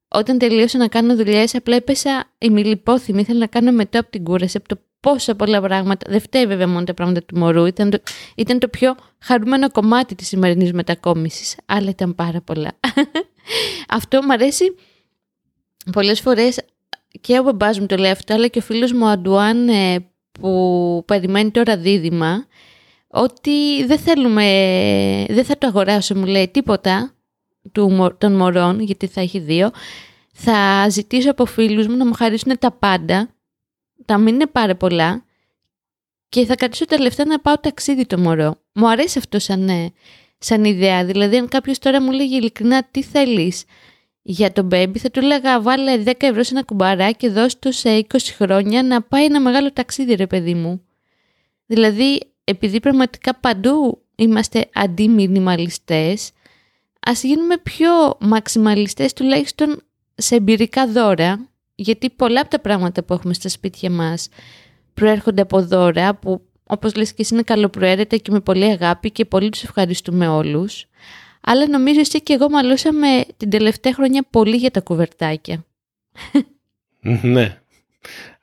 όταν 0.09 0.39
τελείωσα 0.39 0.79
να 0.79 0.89
κάνω 0.89 1.17
δουλειές, 1.17 1.55
απλά 1.55 1.77
έπεσα 1.77 2.25
ημιλιπόθυμη. 2.39 3.21
Ήθελα 3.21 3.39
να 3.39 3.47
κάνω 3.47 3.73
μετά 3.73 3.99
από 3.99 4.11
την 4.11 4.25
κούραση, 4.25 4.57
από 4.57 4.69
το 4.69 4.81
πόσα 5.01 5.35
πολλά 5.35 5.61
πράγματα. 5.61 6.11
Δεν 6.11 6.21
φταίει 6.21 6.47
βέβαια 6.47 6.69
μόνο 6.69 6.85
τα 6.85 6.95
πράγματα 6.95 7.23
του 7.23 7.39
μωρού. 7.39 7.67
Ήταν 7.67 7.91
το, 7.91 7.99
ήταν 8.37 8.59
το 8.59 8.69
πιο 8.69 8.95
χαρούμενο 9.19 9.71
κομμάτι 9.71 10.15
της 10.15 10.27
σημερινής 10.27 10.73
μετακόμισης. 10.73 11.57
Αλλά 11.67 11.91
ήταν 11.91 12.15
πάρα 12.15 12.41
πολλά. 12.41 12.71
Αυτό 13.99 14.23
μου 14.23 14.33
αρέσει 14.33 14.75
πολλές 15.93 16.21
φορές 16.21 16.61
και 17.21 17.39
ο 17.39 17.43
μπαμπάς 17.43 17.79
μου 17.79 17.87
το 17.87 17.97
λέει 17.97 18.11
αυτό, 18.11 18.35
αλλά 18.35 18.47
και 18.47 18.59
ο 18.59 18.63
φίλος 18.63 18.93
μου 18.93 19.03
ο 19.03 19.09
Αντουάν 19.09 19.69
ε, 19.69 20.11
που 20.41 21.03
περιμένει 21.07 21.51
τώρα 21.51 21.77
δίδυμα, 21.77 22.47
ότι 23.09 23.85
δεν 23.87 23.99
θέλουμε, 23.99 24.45
δεν 25.29 25.45
θα 25.45 25.59
το 25.59 25.67
αγοράσω, 25.67 26.15
μου 26.15 26.27
λέει 26.27 26.49
τίποτα 26.49 27.15
του, 27.73 28.15
των 28.19 28.37
μωρών, 28.37 28.81
γιατί 28.81 29.07
θα 29.07 29.21
έχει 29.21 29.39
δύο. 29.39 29.71
Θα 30.33 30.89
ζητήσω 30.89 31.31
από 31.31 31.45
φίλους 31.45 31.87
μου 31.87 31.97
να 31.97 32.07
μου 32.07 32.13
χαρίσουν 32.13 32.59
τα 32.59 32.73
πάντα, 32.73 33.35
τα 34.05 34.19
μην 34.19 34.35
είναι 34.35 34.47
πάρα 34.47 34.77
πολλά, 34.77 35.25
και 36.29 36.45
θα 36.45 36.55
κρατήσω 36.55 36.85
τα 36.85 37.01
λεφτά 37.01 37.25
να 37.25 37.41
πάω 37.41 37.59
ταξίδι 37.59 38.07
το 38.07 38.19
μωρό. 38.19 38.55
Μου 38.73 38.89
αρέσει 38.91 39.19
αυτό 39.19 39.39
σαν, 39.39 39.69
ε, 39.69 39.93
σαν 40.39 40.65
ιδέα. 40.65 41.05
Δηλαδή, 41.05 41.37
αν 41.37 41.49
κάποιος 41.49 41.79
τώρα 41.79 42.03
μου 42.03 42.13
λέγει 42.13 42.37
ειλικρινά 42.37 42.85
τι 42.91 43.03
θέλεις, 43.03 43.65
για 44.23 44.53
τον 44.53 44.69
baby 44.73 44.99
θα 44.99 45.11
του 45.11 45.19
έλεγα 45.19 45.63
βάλε 45.63 46.03
10 46.05 46.13
ευρώ 46.19 46.43
σε 46.43 46.55
ένα 46.55 46.63
κουμπαράκι 46.63 47.17
και 47.17 47.29
δώσ' 47.29 47.59
του 47.59 47.73
σε 47.73 48.07
20 48.09 48.17
χρόνια 48.37 48.83
να 48.83 49.03
πάει 49.03 49.25
ένα 49.25 49.41
μεγάλο 49.41 49.73
ταξίδι 49.73 50.15
ρε 50.15 50.27
παιδί 50.27 50.55
μου. 50.55 50.83
Δηλαδή 51.67 52.21
επειδή 52.45 52.81
πραγματικά 52.81 53.35
παντού 53.35 54.03
είμαστε 54.17 54.69
αντιμινιμαλιστές 54.73 56.31
ας 57.01 57.23
γίνουμε 57.23 57.57
πιο 57.59 58.17
μαξιμαλιστές 58.21 59.13
τουλάχιστον 59.13 59.83
σε 60.15 60.35
εμπειρικά 60.35 60.87
δώρα 60.87 61.49
γιατί 61.75 62.11
πολλά 62.11 62.41
από 62.41 62.51
τα 62.51 62.61
πράγματα 62.61 63.03
που 63.03 63.13
έχουμε 63.13 63.35
στα 63.35 63.49
σπίτια 63.49 63.91
μας 63.91 64.29
προέρχονται 64.95 65.43
από 65.43 65.63
δώρα 65.63 66.15
που 66.15 66.41
όπως 66.65 66.95
λες 66.95 67.09
και 67.09 67.23
εσύ 67.23 67.35
είναι 67.35 67.43
καλοπροαίρετα 67.43 68.17
και 68.17 68.31
με 68.31 68.41
πολύ 68.41 68.65
αγάπη 68.65 69.11
και 69.11 69.25
πολύ 69.25 69.49
τους 69.49 69.63
ευχαριστούμε 69.63 70.29
όλους 70.29 70.87
αλλά 71.41 71.69
νομίζω 71.69 72.01
εσύ 72.01 72.23
και 72.23 72.33
εγώ 72.33 72.51
μαλώσαμε 72.51 73.25
την 73.37 73.51
τελευταία 73.51 73.95
χρονιά 73.95 74.27
πολύ 74.31 74.57
για 74.57 74.71
τα 74.71 74.81
κουβερτάκια. 74.81 75.65
Ναι. 77.23 77.61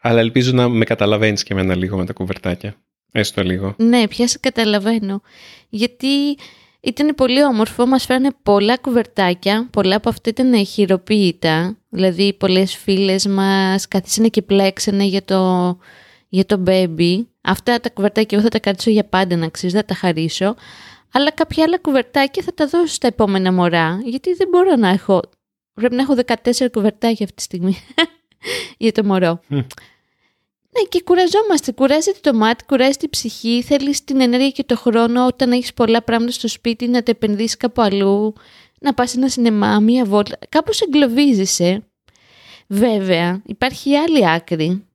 Αλλά 0.01 0.19
ελπίζω 0.19 0.51
να 0.51 0.69
με 0.69 0.85
καταλαβαίνεις 0.85 1.43
και 1.43 1.53
εμένα 1.53 1.75
λίγο 1.75 1.97
με 1.97 2.05
τα 2.05 2.13
κουβερτάκια. 2.13 2.75
Έστω 3.11 3.43
λίγο. 3.43 3.75
Ναι, 3.77 4.07
πια 4.07 4.27
σε 4.27 4.37
καταλαβαίνω. 4.39 5.21
Γιατί 5.69 6.37
ήταν 6.81 7.15
πολύ 7.15 7.43
όμορφο, 7.43 7.85
μας 7.85 8.05
φέρανε 8.05 8.29
πολλά 8.43 8.77
κουβερτάκια, 8.77 9.67
πολλά 9.71 9.95
από 9.95 10.09
αυτά 10.09 10.29
ήταν 10.29 10.65
χειροποίητα, 10.65 11.77
δηλαδή 11.89 12.33
πολλές 12.33 12.75
φίλες 12.75 13.25
μας 13.25 13.87
καθίσανε 13.87 14.27
και 14.27 14.41
πλέξανε 14.41 15.03
για 15.03 15.23
το, 15.23 15.77
για 16.29 16.45
το 16.45 16.63
baby. 16.67 17.25
Αυτά 17.41 17.79
τα 17.79 17.89
κουβερτάκια 17.89 18.37
εγώ 18.37 18.41
θα 18.41 18.49
τα 18.49 18.59
κρατήσω 18.59 18.89
για 18.89 19.03
πάντα 19.03 19.35
να 19.35 19.47
ξέρεις, 19.49 19.75
θα 19.75 19.85
τα 19.85 19.93
χαρίσω. 19.93 20.55
Αλλά 21.11 21.31
κάποια 21.31 21.63
άλλα 21.63 21.77
κουβερτάκια 21.77 22.43
θα 22.43 22.53
τα 22.53 22.67
δώσω 22.67 22.93
στα 22.93 23.07
επόμενα 23.07 23.53
μωρά, 23.53 24.01
γιατί 24.03 24.33
δεν 24.33 24.47
μπορώ 24.47 24.75
να 24.75 24.89
έχω, 24.89 25.21
πρέπει 25.73 25.95
να 25.95 26.01
έχω 26.01 26.15
14 26.43 26.67
κουβερτάκια 26.71 27.25
αυτή 27.25 27.35
τη 27.35 27.41
στιγμή 27.41 27.77
για 28.77 28.91
το 28.91 29.03
μωρό. 29.03 29.39
Ναι, 30.77 30.83
και 30.89 31.01
κουραζόμαστε. 31.01 31.71
Κουράζεται 31.71 32.19
το 32.21 32.33
μάτι, 32.33 32.65
κουράζεται 32.65 33.05
η 33.05 33.09
ψυχή. 33.09 33.63
Θέλεις 33.63 34.03
την 34.03 34.21
ενέργεια 34.21 34.49
και 34.49 34.63
το 34.63 34.77
χρόνο 34.77 35.25
όταν 35.25 35.51
έχεις 35.51 35.73
πολλά 35.73 36.01
πράγματα 36.01 36.31
στο 36.31 36.47
σπίτι 36.47 36.87
να 36.87 37.03
τα 37.03 37.11
επενδύσεις 37.11 37.57
κάπου 37.57 37.81
αλλού, 37.81 38.33
να 38.79 38.93
πας 38.93 39.15
ένα 39.15 39.29
σινεμά, 39.29 39.79
μία 39.79 40.05
βόλτα. 40.05 40.37
Κάπως 40.49 40.81
εγκλωβίζεσαι. 40.81 41.83
Βέβαια, 42.67 43.41
υπάρχει 43.45 43.89
η 43.89 43.97
άλλη 43.97 44.29
άκρη. 44.29 44.85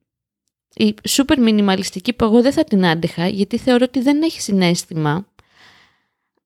Η 0.75 0.93
σούπερ 1.07 1.39
μινιμαλιστική 1.39 2.13
που 2.13 2.23
εγώ 2.23 2.41
δεν 2.41 2.51
θα 2.51 2.63
την 2.63 2.85
άντεχα 2.85 3.27
γιατί 3.27 3.57
θεωρώ 3.57 3.85
ότι 3.87 4.01
δεν 4.01 4.21
έχει 4.21 4.41
συνέστημα. 4.41 5.27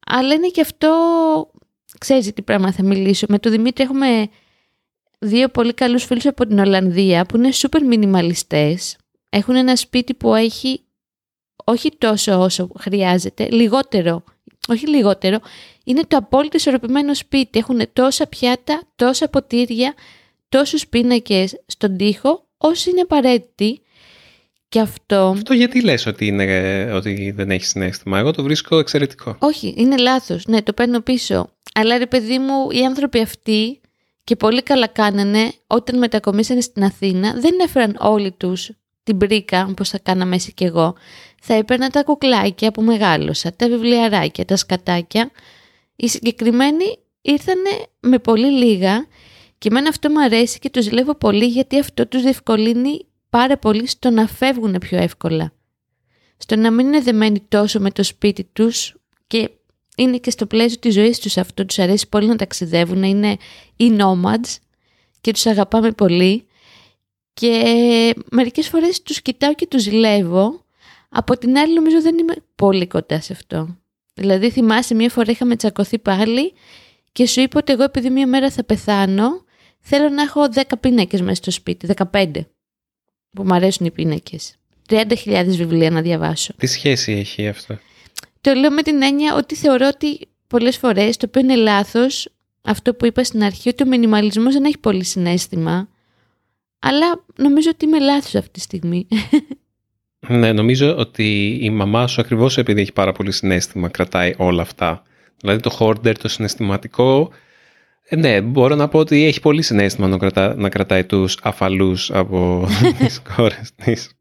Αλλά 0.07 0.33
είναι 0.33 0.47
και 0.47 0.61
αυτό, 0.61 1.51
ξέρεις 1.99 2.33
τι 2.33 2.41
πράγμα 2.41 2.71
θα 2.71 2.83
μιλήσω. 2.83 3.25
Με 3.29 3.39
τον 3.39 3.51
Δημήτρη 3.51 3.83
έχουμε 3.83 4.29
δύο 5.19 5.49
πολύ 5.49 5.73
καλούς 5.73 6.03
φίλους 6.03 6.25
από 6.25 6.47
την 6.47 6.59
Ολλανδία 6.59 7.25
που 7.25 7.37
είναι 7.37 7.51
σούπερ 7.51 7.85
μινιμαλιστές 7.85 8.97
έχουν 9.29 9.55
ένα 9.55 9.75
σπίτι 9.75 10.13
που 10.13 10.35
έχει 10.35 10.81
όχι 11.63 11.91
τόσο 11.97 12.39
όσο 12.39 12.69
χρειάζεται, 12.79 13.49
λιγότερο, 13.49 14.23
όχι 14.67 14.87
λιγότερο, 14.87 15.39
είναι 15.83 16.03
το 16.03 16.17
απόλυτο 16.17 16.57
ισορροπημένο 16.57 17.13
σπίτι. 17.13 17.59
Έχουν 17.59 17.81
τόσα 17.93 18.27
πιάτα, 18.27 18.81
τόσα 18.95 19.27
ποτήρια, 19.27 19.93
τόσους 20.49 20.87
πίνακες 20.87 21.61
στον 21.65 21.97
τοίχο, 21.97 22.47
όσοι 22.57 22.89
είναι 22.89 23.01
απαραίτητοι. 23.01 23.81
Και 24.69 24.79
αυτό... 24.79 25.33
Αυτό 25.35 25.53
γιατί 25.53 25.83
λες 25.83 26.05
ότι, 26.05 26.27
είναι, 26.27 26.91
ότι 26.93 27.31
δεν 27.35 27.51
έχει 27.51 27.65
συνέστημα; 27.65 28.19
Εγώ 28.19 28.31
το 28.31 28.43
βρίσκω 28.43 28.77
εξαιρετικό. 28.77 29.35
Όχι, 29.39 29.73
είναι 29.77 29.97
λάθος. 29.97 30.45
Ναι, 30.45 30.61
το 30.61 30.73
παίρνω 30.73 30.99
πίσω. 30.99 31.49
Αλλά 31.73 31.97
ρε 31.97 32.07
παιδί 32.07 32.39
μου, 32.39 32.71
οι 32.71 32.85
άνθρωποι 32.85 33.19
αυτοί 33.19 33.81
και 34.23 34.35
πολύ 34.35 34.63
καλά 34.63 34.87
κάνανε 34.87 35.51
όταν 35.67 35.97
μετακομίσανε 35.97 36.61
στην 36.61 36.83
Αθήνα, 36.83 37.33
δεν 37.33 37.55
έφεραν 37.61 37.95
όλοι 37.99 38.31
τους 38.31 38.71
την 39.03 39.17
πρίκα, 39.17 39.67
όπως 39.69 39.89
θα 39.89 39.97
κάναμε 39.97 40.35
εσύ 40.35 40.53
και 40.53 40.65
εγώ, 40.65 40.95
θα 41.41 41.53
έπαιρνα 41.53 41.89
τα 41.89 42.03
κουκλάκια 42.03 42.71
που 42.71 42.81
μεγάλωσα, 42.81 43.53
τα 43.55 43.67
βιβλιαράκια, 43.67 44.45
τα 44.45 44.55
σκατάκια. 44.55 45.31
Οι 45.95 46.07
συγκεκριμένοι 46.07 46.85
ήρθανε 47.21 47.69
με 47.99 48.19
πολύ 48.19 48.51
λίγα 48.51 49.07
και 49.57 49.67
εμένα 49.67 49.89
αυτό 49.89 50.09
μου 50.09 50.21
αρέσει 50.21 50.59
και 50.59 50.69
τους 50.69 50.83
ζηλεύω 50.83 51.15
πολύ 51.15 51.45
γιατί 51.45 51.79
αυτό 51.79 52.07
τους 52.07 52.21
διευκολύνει 52.21 53.05
πάρα 53.29 53.57
πολύ 53.57 53.87
στο 53.87 54.09
να 54.09 54.27
φεύγουν 54.27 54.77
πιο 54.79 54.97
εύκολα. 54.97 55.51
Στο 56.37 56.55
να 56.55 56.71
μην 56.71 56.87
είναι 56.87 57.01
δεμένοι 57.01 57.45
τόσο 57.47 57.79
με 57.79 57.91
το 57.91 58.03
σπίτι 58.03 58.43
τους 58.53 58.95
και 59.27 59.49
είναι 59.97 60.17
και 60.17 60.29
στο 60.29 60.45
πλαίσιο 60.45 60.79
της 60.79 60.93
ζωής 60.93 61.19
τους 61.19 61.37
αυτό. 61.37 61.65
Τους 61.65 61.79
αρέσει 61.79 62.09
πολύ 62.09 62.27
να 62.27 62.35
ταξιδεύουν, 62.35 62.99
να 62.99 63.07
είναι 63.07 63.37
οι 63.75 63.97
nomads 63.99 64.55
και 65.21 65.31
τους 65.31 65.45
αγαπάμε 65.45 65.91
πολύ 65.91 66.47
και 67.33 68.13
μερικές 68.31 68.67
φορές 68.67 69.01
τους 69.01 69.21
κοιτάω 69.21 69.53
και 69.55 69.67
τους 69.67 69.81
ζηλεύω. 69.81 70.65
Από 71.09 71.37
την 71.37 71.57
άλλη 71.57 71.73
νομίζω 71.73 72.01
δεν 72.01 72.17
είμαι 72.17 72.33
πολύ 72.55 72.87
κοντά 72.87 73.21
σε 73.21 73.33
αυτό. 73.33 73.77
Δηλαδή 74.13 74.49
θυμάσαι 74.49 74.93
μια 74.93 75.09
φορά 75.09 75.31
είχαμε 75.31 75.55
τσακωθεί 75.55 75.99
πάλι 75.99 76.53
και 77.11 77.27
σου 77.27 77.41
είπα 77.41 77.59
ότι 77.59 77.71
εγώ 77.71 77.83
επειδή 77.83 78.09
μια 78.09 78.27
μέρα 78.27 78.51
θα 78.51 78.63
πεθάνω 78.63 79.45
θέλω 79.79 80.09
να 80.09 80.21
έχω 80.21 80.41
10 80.53 80.61
πίνακες 80.79 81.21
μέσα 81.21 81.35
στο 81.35 81.51
σπίτι, 81.51 81.87
15 82.11 82.31
που 83.31 83.43
μου 83.43 83.53
αρέσουν 83.53 83.85
οι 83.85 83.91
πίνακες. 83.91 84.55
30.000 84.89 85.45
βιβλία 85.47 85.89
να 85.89 86.01
διαβάσω. 86.01 86.53
Τι 86.57 86.67
σχέση 86.67 87.11
έχει 87.11 87.47
αυτό; 87.47 87.77
Το 88.41 88.53
λέω 88.53 88.71
με 88.71 88.81
την 88.81 89.01
έννοια 89.01 89.35
ότι 89.35 89.55
θεωρώ 89.55 89.87
ότι 89.87 90.27
πολλές 90.47 90.77
φορές 90.77 91.17
το 91.17 91.25
οποίο 91.27 91.41
είναι 91.41 91.55
λάθος 91.55 92.29
αυτό 92.61 92.93
που 92.93 93.05
είπα 93.05 93.23
στην 93.23 93.43
αρχή 93.43 93.69
ότι 93.69 93.83
ο 93.83 93.85
μινιμαλισμός 93.85 94.53
δεν 94.53 94.63
έχει 94.63 94.77
πολύ 94.77 95.03
συνέστημα 95.03 95.87
αλλά 96.79 97.25
νομίζω 97.35 97.69
ότι 97.69 97.85
είμαι 97.85 97.99
λάθος 97.99 98.35
αυτή 98.35 98.51
τη 98.51 98.59
στιγμή. 98.59 99.07
Ναι, 100.27 100.53
νομίζω 100.53 100.95
ότι 100.95 101.57
η 101.61 101.69
μαμά 101.69 102.07
σου 102.07 102.21
ακριβώς 102.21 102.57
επειδή 102.57 102.81
έχει 102.81 102.93
πάρα 102.93 103.11
πολύ 103.11 103.31
συνέστημα 103.31 103.89
κρατάει 103.89 104.33
όλα 104.37 104.61
αυτά. 104.61 105.03
Δηλαδή 105.37 105.61
το 105.61 105.77
hoarder, 105.79 106.13
το 106.21 106.27
συναισθηματικό, 106.27 107.21
ε, 107.21 107.35
ναι, 108.09 108.41
μπορώ 108.41 108.75
να 108.75 108.87
πω 108.87 108.99
ότι 108.99 109.25
έχει 109.25 109.39
πολύ 109.39 109.61
συνέστημα 109.61 110.07
να, 110.07 110.17
κρατά, 110.17 110.55
να 110.57 110.69
κρατάει 110.69 111.03
τους 111.03 111.37
αφαλούς 111.43 112.11
από 112.11 112.67
τις 112.97 113.21
κόρες 113.35 113.71
της. 113.75 114.11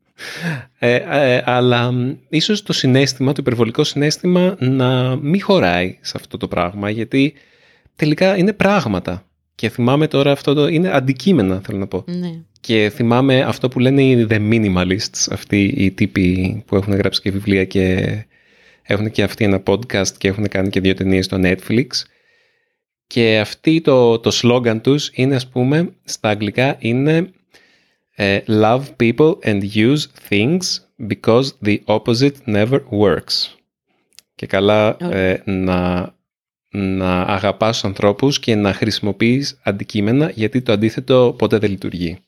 Ε, 0.78 0.94
ε, 0.94 1.42
αλλά 1.44 1.92
ίσως 2.28 2.62
το 2.62 2.72
συνέστημα, 2.72 3.32
το 3.32 3.38
υπερβολικό 3.40 3.84
συνέστημα 3.84 4.56
να 4.58 5.16
μην 5.16 5.42
χωράει 5.42 5.98
σε 6.00 6.12
αυτό 6.16 6.36
το 6.36 6.48
πράγμα 6.48 6.90
γιατί 6.90 7.34
τελικά 7.96 8.36
είναι 8.36 8.52
πράγματα. 8.52 9.26
Και 9.54 9.68
θυμάμαι 9.68 10.06
τώρα 10.06 10.32
αυτό 10.32 10.54
το 10.54 10.66
είναι 10.66 10.90
αντικείμενα, 10.92 11.60
θέλω 11.64 11.78
να 11.78 11.86
πω. 11.86 12.04
Ναι. 12.06 12.40
Και 12.60 12.92
θυμάμαι 12.94 13.40
αυτό 13.40 13.68
που 13.68 13.78
λένε 13.78 14.02
οι 14.02 14.26
The 14.30 14.38
Minimalists, 14.52 15.28
αυτοί 15.30 15.64
οι 15.64 15.90
τύποι 15.90 16.62
που 16.66 16.76
έχουν 16.76 16.94
γράψει 16.94 17.20
και 17.20 17.30
βιβλία 17.30 17.64
και 17.64 18.14
έχουν 18.82 19.10
και 19.10 19.22
αυτοί 19.22 19.44
ένα 19.44 19.62
podcast 19.66 20.08
και 20.18 20.28
έχουν 20.28 20.48
κάνει 20.48 20.68
και 20.68 20.80
δύο 20.80 20.94
ταινίες 20.94 21.24
στο 21.24 21.38
Netflix. 21.42 21.86
Και 23.06 23.38
αυτοί 23.38 23.80
το, 23.80 24.18
το 24.18 24.30
slogan 24.42 24.80
τους 24.82 25.10
είναι 25.14 25.34
ας 25.34 25.48
πούμε 25.48 25.92
στα 26.04 26.28
αγγλικά 26.28 26.76
είναι 26.78 27.30
ε, 28.14 28.40
Love 28.46 28.82
people 29.00 29.38
and 29.44 29.62
use 29.74 30.06
things 30.28 30.60
because 31.08 31.44
the 31.64 31.78
opposite 31.86 32.34
never 32.46 32.80
works. 32.90 33.54
Και 34.34 34.46
καλά 34.46 34.96
ε, 35.00 35.42
να 35.44 36.14
να 36.76 37.22
αγαπάς 37.22 37.72
τους 37.72 37.84
ανθρώπους 37.84 38.38
και 38.38 38.54
να 38.54 38.72
χρησιμοποιείς 38.72 39.60
αντικείμενα 39.62 40.30
γιατί 40.34 40.62
το 40.62 40.72
αντίθετο 40.72 41.34
ποτέ 41.38 41.58
δεν 41.58 41.70
λειτουργεί. 41.70 42.18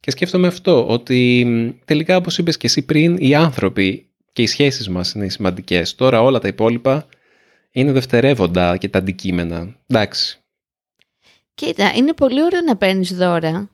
Και 0.00 0.10
σκέφτομαι 0.10 0.46
αυτό, 0.46 0.86
ότι 0.88 1.80
τελικά 1.84 2.16
όπως 2.16 2.38
είπες 2.38 2.56
και 2.56 2.66
εσύ 2.66 2.82
πριν, 2.82 3.16
οι 3.16 3.34
άνθρωποι 3.34 4.06
και 4.32 4.42
οι 4.42 4.46
σχέσεις 4.46 4.88
μας 4.88 5.12
είναι 5.12 5.28
σημαντικές. 5.28 5.94
Τώρα 5.94 6.22
όλα 6.22 6.38
τα 6.38 6.48
υπόλοιπα 6.48 7.06
είναι 7.72 7.92
δευτερεύοντα 7.92 8.76
και 8.76 8.88
τα 8.88 8.98
αντικείμενα. 8.98 9.76
Εντάξει. 9.86 10.38
Κοίτα, 11.54 11.92
είναι 11.94 12.12
πολύ 12.12 12.42
ωραίο 12.42 12.60
να 12.60 12.76
παίρνεις 12.76 13.14
δώρα 13.14 13.70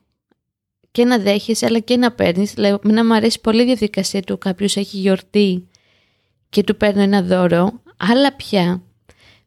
και 0.91 1.05
να 1.05 1.17
δέχεσαι 1.17 1.65
αλλά 1.65 1.79
και 1.79 1.97
να 1.97 2.11
παίρνεις. 2.11 2.53
Δηλαδή, 2.53 2.87
να 2.87 3.05
μου 3.05 3.13
αρέσει 3.13 3.41
πολύ 3.41 3.61
η 3.61 3.65
διαδικασία 3.65 4.21
του 4.21 4.37
κάποιος 4.37 4.77
έχει 4.77 4.97
γιορτή 4.97 5.67
και 6.49 6.63
του 6.63 6.77
παίρνω 6.77 7.01
ένα 7.01 7.21
δώρο, 7.21 7.81
αλλά 7.97 8.33
πια 8.35 8.83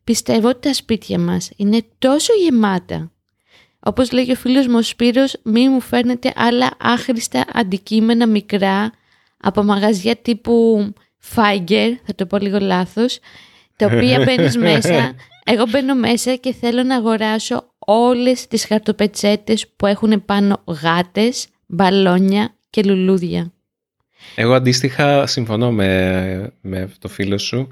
Πιστεύω 0.04 0.48
ότι 0.48 0.68
τα 0.68 0.74
σπίτια 0.74 1.18
μας 1.18 1.50
είναι 1.56 1.82
τόσο 1.98 2.32
γεμάτα. 2.34 3.10
Όπως 3.80 4.12
λέγει 4.12 4.32
ο 4.32 4.34
φίλος 4.34 4.66
μου 4.66 4.76
ο 4.76 4.82
Σπύρος, 4.82 5.36
μη 5.42 5.68
μου 5.68 5.80
φέρνετε 5.80 6.32
άλλα 6.36 6.70
άχρηστα 6.78 7.44
αντικείμενα 7.52 8.26
μικρά 8.26 8.92
από 9.36 9.62
μαγαζιά 9.62 10.16
τύπου 10.16 10.86
Φάιγκερ, 11.18 11.92
θα 12.04 12.14
το 12.14 12.26
πω 12.26 12.38
λίγο 12.38 12.58
λάθος, 12.58 13.18
τα 13.88 13.96
οποία 13.96 14.18
μπαίνεις 14.24 14.56
μέσα, 14.56 15.14
εγώ 15.44 15.64
μπαίνω 15.68 15.94
μέσα 15.94 16.34
και 16.34 16.52
θέλω 16.52 16.82
να 16.82 16.96
αγοράσω 16.96 17.74
όλες 17.78 18.46
τις 18.46 18.66
χαρτοπετσέτες 18.66 19.68
που 19.76 19.86
έχουν 19.86 20.24
πάνω 20.24 20.62
γάτες, 20.82 21.46
μπαλόνια 21.66 22.54
και 22.70 22.82
λουλούδια. 22.82 23.52
Εγώ 24.34 24.54
αντίστοιχα 24.54 25.26
συμφωνώ 25.26 25.72
με, 25.72 26.52
με 26.60 26.90
το 26.98 27.08
φίλο 27.08 27.38
σου 27.38 27.68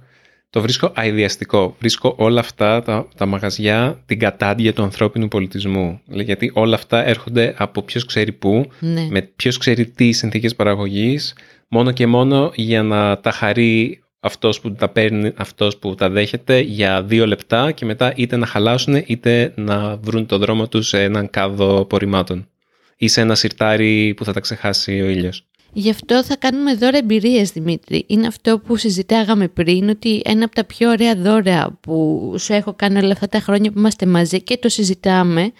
το 0.51 0.61
βρίσκω 0.61 0.92
αειδιαστικό. 0.94 1.77
Βρίσκω 1.79 2.14
όλα 2.18 2.40
αυτά 2.40 2.83
τα, 2.83 3.09
τα 3.16 3.27
μαγαζιά 3.27 4.03
την 4.07 4.18
κατάντια 4.18 4.73
του 4.73 4.83
ανθρώπινου 4.83 5.29
πολιτισμού. 5.29 6.01
Γιατί 6.07 6.51
όλα 6.55 6.75
αυτά 6.75 7.07
έρχονται 7.07 7.55
από 7.59 7.83
ποιος 7.83 8.05
ξέρει 8.05 8.33
πού, 8.33 8.70
ναι. 8.81 9.07
με 9.11 9.23
ποιος 9.23 9.59
ξέρει 9.59 9.87
τι 9.87 10.12
συνθήκες 10.12 10.55
παραγωγής, 10.55 11.35
μόνο 11.68 11.92
και 11.92 12.07
μόνο 12.07 12.53
για 12.55 12.83
να 12.83 13.18
τα 13.20 13.31
χαρεί 13.31 14.03
αυτός 14.20 14.61
που 14.61 14.72
τα 14.72 14.88
παίρνει, 14.88 15.33
αυτός 15.37 15.76
που 15.76 15.94
τα 15.94 16.11
δέχεται 16.11 16.61
για 16.61 17.02
δύο 17.02 17.26
λεπτά 17.26 17.72
και 17.72 17.85
μετά 17.85 18.12
είτε 18.16 18.37
να 18.37 18.46
χαλάσουν 18.46 19.02
είτε 19.06 19.52
να 19.56 19.96
βρουν 19.96 20.26
το 20.26 20.38
δρόμο 20.38 20.68
τους 20.68 20.88
σε 20.88 21.02
έναν 21.02 21.30
κάδο 21.30 21.80
απορριμμάτων 21.80 22.48
ή 22.96 23.09
σε 23.09 23.20
ένα 23.20 23.35
σιρτάρι 23.35 24.14
που 24.16 24.24
θα 24.24 24.33
τα 24.33 24.40
ξεχάσει 24.40 25.00
ο 25.00 25.09
ήλιος. 25.09 25.44
Γι' 25.72 25.90
αυτό 25.90 26.24
θα 26.24 26.37
κάνουμε 26.37 26.74
δώρα 26.74 26.98
εμπειρίες, 26.98 27.50
Δημήτρη. 27.50 28.04
Είναι 28.06 28.26
αυτό 28.26 28.59
που 28.59 28.76
συζητάγαμε 28.76 29.48
πριν, 29.48 29.88
ότι 29.88 30.22
ένα 30.24 30.44
από 30.44 30.54
τα 30.54 30.64
πιο 30.64 30.90
ωραία 30.90 31.14
δώρα 31.14 31.78
που 31.80 32.35
σου 32.38 32.52
έχω 32.52 32.74
κάνει 32.74 32.98
όλα 32.98 33.12
αυτά 33.12 33.26
τα 33.26 33.40
χρόνια 33.40 33.72
που 33.72 33.78
είμαστε 33.78 34.06
μαζί 34.06 34.42
και 34.42 34.56
το 34.56 34.68
συζητάμε, 34.68 35.52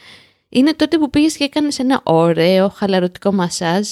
είναι 0.49 0.75
τότε 0.75 0.99
που 0.99 1.11
πήγες 1.11 1.37
και 1.37 1.45
έκανες 1.45 1.79
ένα 1.79 2.01
ωραίο 2.05 2.69
χαλαρωτικό 2.69 3.33
μασάζ 3.33 3.89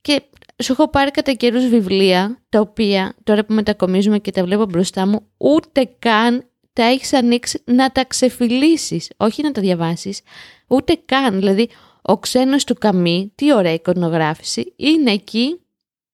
Και 0.00 0.22
σου 0.62 0.72
έχω 0.72 0.88
πάρει 0.88 1.10
κατά 1.10 1.32
καιρούς 1.32 1.68
βιβλία, 1.68 2.42
τα 2.48 2.60
οποία 2.60 3.14
τώρα 3.24 3.44
που 3.44 3.52
μετακομίζουμε 3.52 4.18
και 4.18 4.30
τα 4.30 4.44
βλέπω 4.44 4.64
μπροστά 4.64 5.06
μου, 5.06 5.26
ούτε 5.36 5.90
καν 5.98 6.44
τα 6.72 6.82
έχεις 6.82 7.12
ανοίξει 7.12 7.62
να 7.64 7.92
τα 7.92 8.04
ξεφυλίσεις, 8.04 9.10
όχι 9.16 9.42
να 9.42 9.52
τα 9.52 9.60
διαβάσεις, 9.60 10.20
ούτε 10.66 11.00
καν. 11.04 11.38
Δηλαδή, 11.38 11.68
ο 12.02 12.18
ξένος 12.18 12.64
του 12.64 12.74
Καμί, 12.74 13.32
τι 13.34 13.54
ωραία 13.54 13.72
εικονογράφηση, 13.72 14.72
είναι 14.76 15.10
εκεί 15.10 15.60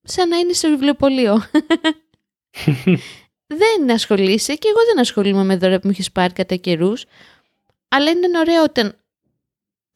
σαν 0.03 0.29
να 0.29 0.37
είναι 0.37 0.53
στο 0.53 0.69
βιβλιοπωλείο. 0.69 1.37
δεν 3.61 3.91
ασχολείσαι 3.91 4.55
και 4.55 4.69
εγώ 4.69 4.79
δεν 4.87 5.01
ασχολούμαι 5.01 5.45
με 5.45 5.57
δώρα 5.57 5.75
που 5.75 5.83
μου 5.85 5.91
έχεις 5.91 6.13
πάρει 6.13 6.33
κατά 6.33 6.57
καιρούς. 6.57 7.05
Αλλά 7.89 8.11
είναι 8.11 8.39
ωραίο 8.39 8.63
όταν, 8.63 8.97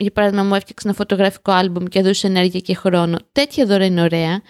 για 0.00 0.10
παράδειγμα, 0.10 0.44
μου 0.44 0.54
έφτιαξε 0.54 0.88
ένα 0.88 0.96
φωτογραφικό 0.96 1.52
άλμπουμ 1.52 1.84
και 1.84 1.98
έδωσε 1.98 2.26
ενέργεια 2.26 2.60
και 2.60 2.74
χρόνο. 2.74 3.18
Τέτοια 3.32 3.66
δώρα 3.66 3.84
είναι 3.84 4.02
ωραία. 4.02 4.42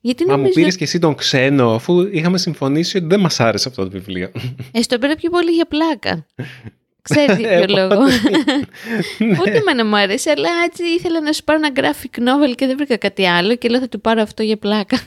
Γιατί 0.00 0.24
Μα 0.24 0.30
νομίζω... 0.30 0.48
μου 0.48 0.54
πήρε 0.54 0.76
και 0.76 0.84
εσύ 0.84 0.98
τον 0.98 1.14
ξένο, 1.14 1.74
αφού 1.74 2.00
είχαμε 2.00 2.38
συμφωνήσει 2.38 2.96
ότι 2.96 3.06
δεν 3.06 3.20
μας 3.20 3.40
άρεσε 3.40 3.68
αυτό 3.68 3.82
το 3.82 3.90
βιβλίο. 3.90 4.30
Ε, 4.72 4.82
στο 4.82 4.98
πήρα 4.98 5.14
πιο 5.14 5.30
πολύ 5.30 5.50
για 5.50 5.66
πλάκα. 5.66 6.26
Ξέρεις 7.02 7.38
για 7.40 7.48
ποιο 7.48 7.76
λόγο. 7.76 8.00
Ούτε 9.40 9.56
εμένα 9.56 9.84
μου 9.84 9.96
αρέσει, 9.96 10.30
αλλά 10.30 10.48
έτσι 10.66 10.84
ήθελα 10.84 11.20
να 11.20 11.32
σου 11.32 11.44
πάρω 11.44 11.60
ένα 11.64 11.72
graphic 11.76 12.18
novel 12.18 12.54
και 12.54 12.66
δεν 12.66 12.76
βρήκα 12.76 12.96
κάτι 12.96 13.26
άλλο 13.26 13.56
και 13.56 13.68
λέω 13.68 13.80
θα 13.80 13.88
του 13.88 14.00
πάρω 14.00 14.22
αυτό 14.22 14.42
για 14.42 14.56
πλάκα. 14.56 14.98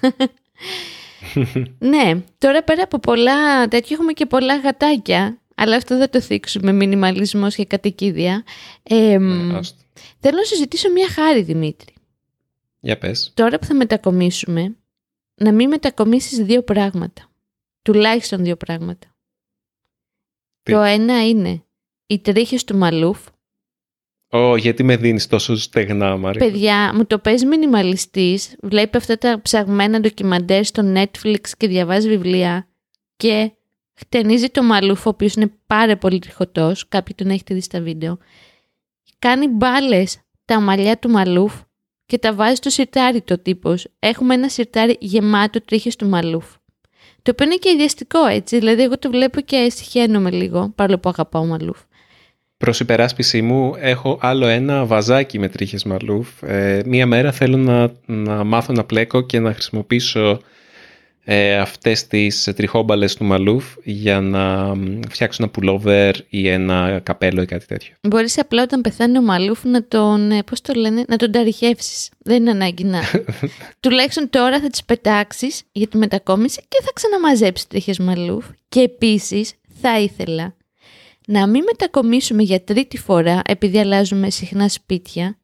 ναι, 1.91 2.21
τώρα 2.37 2.63
πέρα 2.63 2.83
από 2.83 2.99
πολλά 2.99 3.67
τέτοια 3.67 3.95
έχουμε 3.95 4.13
και 4.13 4.25
πολλά 4.25 4.57
γατάκια, 4.57 5.38
αλλά 5.61 5.75
αυτό 5.75 5.97
δεν 5.97 6.09
το 6.09 6.21
θίξουμε, 6.21 6.71
μινιμαλισμός 6.71 7.55
και 7.55 7.65
κατοικίδια. 7.65 8.43
Ε, 8.83 9.17
Ναι, 9.17 9.59
θέλω 10.19 10.37
να 10.37 10.43
σου 10.43 10.55
ζητήσω 10.55 10.91
μια 10.91 11.09
χάρη, 11.09 11.41
Δημήτρη. 11.41 11.93
Για 12.79 12.97
πες. 12.97 13.31
Τώρα 13.33 13.59
που 13.59 13.65
θα 13.65 13.75
μετακομίσουμε, 13.75 14.75
να 15.35 15.51
μην 15.51 15.69
μετακομίσεις 15.69 16.37
δύο 16.37 16.63
πράγματα. 16.63 17.31
Τουλάχιστον 17.81 18.43
δύο 18.43 18.55
πράγματα. 18.55 19.15
Τι; 20.63 20.71
Το 20.71 20.81
ένα 20.81 21.27
είναι 21.27 21.63
οι 22.05 22.19
τρίχες 22.19 22.63
του 22.63 22.77
Μαλούφ. 22.77 23.19
Ω, 24.31 24.55
γιατί 24.55 24.83
με 24.83 24.97
δίνεις 24.97 25.27
τόσο 25.27 25.55
στεγνά, 25.55 26.17
Μαρία. 26.17 26.45
Παιδιά, 26.45 26.91
μου 26.95 27.05
το 27.05 27.19
παίζει 27.19 27.45
μινιμαλιστής, 27.45 28.55
βλέπει 28.61 28.97
αυτά 28.97 29.17
τα 29.17 29.41
ψαγμένα 29.41 29.99
ντοκιμαντέρ 29.99 30.65
στο 30.65 30.93
Netflix 30.95 31.49
και 31.57 31.67
διαβάζει 31.67 32.07
βιβλία 32.07 32.67
και 33.15 33.51
χτενίζει 33.99 34.47
το 34.47 34.63
Μαλούφ, 34.63 35.05
ο 35.05 35.09
οποίος 35.09 35.33
είναι 35.33 35.51
πάρα 35.67 35.97
πολύ 35.97 36.19
τριχωτός, 36.19 36.87
κάποιοι 36.87 37.15
τον 37.15 37.29
έχετε 37.29 37.53
δει 37.53 37.61
στα 37.61 37.81
βίντεο. 37.81 38.17
Κάνει 39.19 39.47
μπάλες 39.47 40.19
τα 40.45 40.59
μαλλιά 40.59 40.97
του 40.97 41.09
Μαλούφ 41.09 41.53
και 42.05 42.17
τα 42.17 42.33
βάζει 42.33 42.55
στο 42.55 42.69
σιρτάρι 42.69 43.21
το 43.21 43.39
τύπος. 43.39 43.87
Έχουμε 43.99 44.33
ένα 44.33 44.49
σιρτάρι 44.49 44.97
γεμάτο 44.99 45.61
τρίχες 45.61 45.95
του 45.95 46.07
Μαλούφ. 46.07 46.45
Το 47.21 47.31
οποίο 47.31 47.45
είναι 47.45 47.55
και 47.55 47.69
ιδιαστικό 47.69 48.25
έτσι, 48.25 48.57
δηλαδή 48.57 48.81
εγώ 48.81 48.99
το 48.99 49.09
βλέπω 49.09 49.41
και 49.41 49.69
συχαίνομαι 49.69 50.31
λίγο, 50.31 50.71
παρόλο 50.75 50.99
που 50.99 51.09
αγαπάω 51.09 51.45
Μαλούφ. 51.45 51.79
Προς 52.57 52.79
υπεράσπιση 52.79 53.41
μου 53.41 53.73
έχω 53.77 54.17
άλλο 54.21 54.47
ένα 54.47 54.85
βαζάκι 54.85 55.39
με 55.39 55.49
τρίχες 55.49 55.83
μαλούφ. 55.83 56.43
Ε, 56.43 56.81
μία 56.85 57.05
μέρα 57.05 57.31
θέλω 57.31 57.57
να, 57.57 57.91
να 58.05 58.43
μάθω 58.43 58.73
να 58.73 58.83
πλέκω 58.83 59.21
και 59.21 59.39
να 59.39 59.53
χρησιμοποιήσω 59.53 60.39
ε, 61.31 61.57
αυτές 61.57 62.07
τις 62.07 62.43
τριχόμπαλες 62.55 63.15
του 63.15 63.25
μαλούφ 63.25 63.65
για 63.83 64.21
να 64.21 64.75
μ, 64.75 64.99
φτιάξω 65.09 65.43
ένα 65.43 65.51
pullover 65.55 66.13
ή 66.29 66.47
ένα 66.47 66.99
καπέλο 67.03 67.41
ή 67.41 67.45
κάτι 67.45 67.65
τέτοιο. 67.65 67.93
Μπορείς 68.01 68.39
απλά 68.39 68.63
όταν 68.63 68.81
πεθάνει 68.81 69.17
ο 69.17 69.21
Μαλούφ 69.21 69.63
να 69.63 69.83
τον, 69.83 70.31
ε, 70.31 70.43
πώς 70.43 70.61
το 70.61 70.73
λένε, 70.73 71.03
να 71.07 71.17
τον 71.17 71.31
ταριχεύσεις. 71.31 72.09
Δεν 72.17 72.35
είναι 72.35 72.49
ανάγκη 72.51 72.83
να... 72.83 72.99
Τουλάχιστον 73.79 74.29
τώρα 74.29 74.59
θα 74.59 74.69
τις 74.69 74.83
πετάξεις 74.83 75.63
για 75.71 75.87
τη 75.87 75.97
μετακόμιση 75.97 76.61
και 76.67 76.77
θα 76.83 76.91
ξαναμαζέψεις 76.93 77.67
τρίχες 77.67 77.99
Μαλούφ. 77.99 78.45
Και 78.69 78.79
επίσης 78.79 79.53
θα 79.81 79.99
ήθελα 79.99 80.55
να 81.27 81.47
μην 81.47 81.63
μετακομίσουμε 81.63 82.43
για 82.43 82.63
τρίτη 82.63 82.97
φορά 82.97 83.41
επειδή 83.45 83.79
αλλάζουμε 83.79 84.29
συχνά 84.29 84.69
σπίτια 84.69 85.38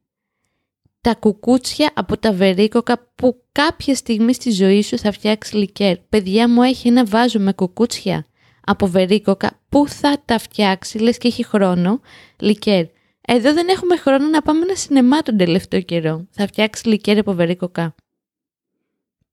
τα 1.06 1.16
κουκούτσια 1.16 1.92
από 1.94 2.18
τα 2.18 2.34
βερίκοκα 2.34 3.12
που 3.16 3.42
κάποια 3.52 3.96
στιγμή 3.96 4.34
στη 4.34 4.52
ζωή 4.52 4.82
σου 4.82 4.98
θα 4.98 5.12
φτιάξει 5.12 5.56
λικέρ. 5.56 5.98
Παιδιά 5.98 6.50
μου 6.50 6.62
έχει 6.62 6.88
ένα 6.88 7.06
βάζο 7.06 7.40
με 7.40 7.54
κουκούτσια 7.54 8.26
από 8.66 8.88
βερίκοκα. 8.88 9.60
Πού 9.70 9.88
θα 9.88 10.22
τα 10.26 10.38
φτιάξει, 10.40 10.98
λες 10.98 11.18
και 11.18 11.28
έχει 11.28 11.44
χρόνο, 11.46 12.00
λικέρ. 12.40 12.86
Εδώ 13.28 13.54
δεν 13.54 13.68
έχουμε 13.68 13.96
χρόνο 13.98 14.28
να 14.28 14.42
πάμε 14.42 14.60
ένα 14.62 14.76
σινεμά 14.76 15.22
τον 15.22 15.38
τελευταίο 15.38 15.82
καιρό. 15.82 16.28
Θα 16.32 16.48
φτιάξει 16.48 16.88
λικέρ 16.88 17.18
από 17.18 17.34
βερίκοκα. 17.34 17.96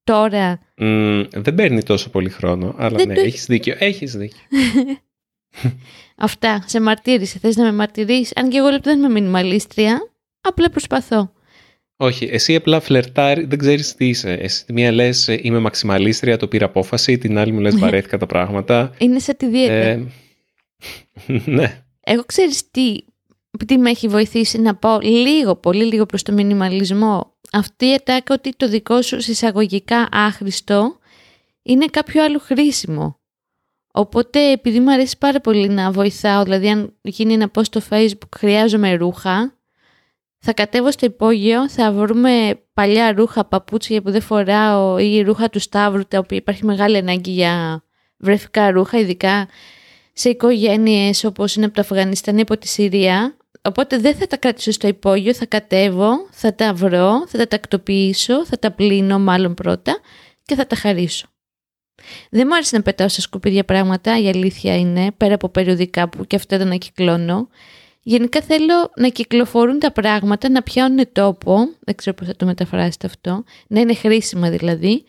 Τώρα, 0.03 0.59
Μ, 0.77 1.21
δεν 1.35 1.55
παίρνει 1.55 1.83
τόσο 1.83 2.09
πολύ 2.09 2.29
χρόνο, 2.29 2.75
αλλά 2.77 2.97
Δεν 2.97 3.07
ναι, 3.07 3.13
το- 3.13 3.21
έχεις 3.21 3.45
δίκιο. 3.45 3.75
Έχεις 3.79 4.15
δίκιο. 4.15 4.39
αυτά, 6.15 6.63
σε 6.67 6.79
μαρτύρησε. 6.81 7.39
Θες 7.39 7.55
να 7.55 7.63
με 7.63 7.71
μαρτυρείς, 7.71 8.31
αν 8.35 8.49
και 8.49 8.57
εγώ 8.57 8.69
λεπτό 8.69 8.89
δεν 8.89 8.99
είμαι 8.99 9.09
μινιμαλίστρια, 9.09 10.11
απλά 10.41 10.69
προσπαθώ. 10.69 11.32
Όχι, 12.03 12.29
εσύ 12.31 12.55
απλά 12.55 12.79
φλερτάρει, 12.79 13.45
δεν 13.45 13.57
ξέρεις 13.57 13.95
τι 13.95 14.07
είσαι. 14.07 14.33
Εσύ 14.33 14.65
τη 14.65 14.73
μία 14.73 14.91
λες 14.91 15.27
ε, 15.27 15.39
είμαι 15.41 15.59
μαξιμαλίστρια, 15.59 16.37
το 16.37 16.47
πήρα 16.47 16.65
απόφαση, 16.65 17.17
την 17.17 17.37
άλλη 17.37 17.51
μου 17.51 17.59
λες 17.59 17.77
βαρέθηκα 17.77 18.17
τα 18.17 18.25
πράγματα. 18.25 18.93
Είναι 18.97 19.19
σαν 19.19 19.37
τη 19.37 19.47
δίαιτα. 19.47 19.73
Ε, 19.73 20.07
ναι. 21.45 21.83
Εγώ 22.03 22.23
ξέρεις 22.23 22.71
τι, 22.71 22.95
τι 23.65 23.77
με 23.77 23.89
έχει 23.89 24.07
βοηθήσει 24.07 24.59
να 24.59 24.75
πάω 24.75 24.99
λίγο, 24.99 25.55
πολύ 25.55 25.83
λίγο 25.83 26.05
προς 26.05 26.23
το 26.23 26.31
μινιμαλισμό. 26.31 27.33
Αυτή 27.51 27.85
η 27.85 27.93
ατάκα 27.93 28.33
ότι 28.33 28.53
το 28.57 28.67
δικό 28.67 29.01
σου 29.01 29.21
συσσαγωγικά 29.21 30.07
άχρηστο 30.11 30.97
είναι 31.61 31.85
κάποιο 31.85 32.23
άλλο 32.23 32.39
χρήσιμο. 32.39 33.19
Οπότε 33.93 34.51
επειδή 34.51 34.79
μου 34.79 34.91
αρέσει 34.91 35.17
πάρα 35.17 35.41
πολύ 35.41 35.67
να 35.67 35.91
βοηθάω, 35.91 36.43
δηλαδή 36.43 36.69
αν 36.69 36.93
γίνει 37.01 37.33
ένα 37.33 37.51
post 37.55 37.65
στο 37.65 37.81
facebook 37.89 38.29
χρειάζομαι 38.37 38.95
ρούχα, 38.95 39.57
θα 40.45 40.53
κατέβω 40.53 40.91
στο 40.91 41.05
υπόγειο, 41.05 41.69
θα 41.69 41.91
βρούμε 41.91 42.61
παλιά 42.73 43.11
ρούχα, 43.11 43.45
παπούτσια 43.45 44.01
που 44.01 44.11
δεν 44.11 44.21
φοράω 44.21 44.97
ή 44.97 45.21
ρούχα 45.21 45.49
του 45.49 45.59
Σταύρου, 45.59 46.05
τα 46.07 46.17
οποία 46.17 46.37
υπάρχει 46.37 46.65
μεγάλη 46.65 46.97
ανάγκη 46.97 47.31
για 47.31 47.83
βρεφικά 48.17 48.71
ρούχα, 48.71 48.99
ειδικά 48.99 49.47
σε 50.13 50.29
οικογένειες 50.29 51.23
όπως 51.23 51.55
είναι 51.55 51.65
από 51.65 51.73
το 51.73 51.81
Αφγανιστάν 51.81 52.37
ή 52.37 52.41
από 52.41 52.57
τη 52.57 52.67
Συρία. 52.67 53.37
Οπότε 53.61 53.97
δεν 53.97 54.15
θα 54.15 54.27
τα 54.27 54.37
κρατήσω 54.37 54.71
στο 54.71 54.87
υπόγειο, 54.87 55.33
θα 55.33 55.45
κατέβω, 55.45 56.11
θα 56.31 56.55
τα 56.55 56.73
βρω, 56.73 57.27
θα 57.27 57.37
τα 57.37 57.47
τακτοποιήσω, 57.47 58.45
θα 58.45 58.59
τα 58.59 58.71
πλύνω 58.71 59.19
μάλλον 59.19 59.53
πρώτα 59.53 59.99
και 60.43 60.55
θα 60.55 60.67
τα 60.67 60.75
χαρίσω. 60.75 61.27
Δεν 62.29 62.45
μου 62.47 62.55
άρεσε 62.55 62.77
να 62.77 62.81
πετάω 62.81 63.07
στα 63.07 63.21
σκουπίδια 63.21 63.65
πράγματα, 63.65 64.19
η 64.21 64.27
αλήθεια 64.27 64.77
είναι, 64.77 65.11
πέρα 65.17 65.33
από 65.33 65.49
περιοδικά 65.49 66.09
που 66.09 66.25
και 66.25 66.35
αυτό 66.35 66.57
δεν 66.57 66.65
ανακυκλώνω. 66.67 67.47
Γενικά 68.03 68.41
θέλω 68.41 68.91
να 68.95 69.07
κυκλοφορούν 69.07 69.79
τα 69.79 69.91
πράγματα, 69.91 70.49
να 70.49 70.61
πιάνουν 70.61 71.05
τόπο, 71.11 71.55
δεν 71.79 71.95
ξέρω 71.95 72.15
πώς 72.15 72.27
θα 72.27 72.35
το 72.35 72.45
μεταφράσετε 72.45 73.07
αυτό, 73.07 73.43
να 73.67 73.79
είναι 73.79 73.93
χρήσιμα 73.93 74.49
δηλαδή. 74.49 75.03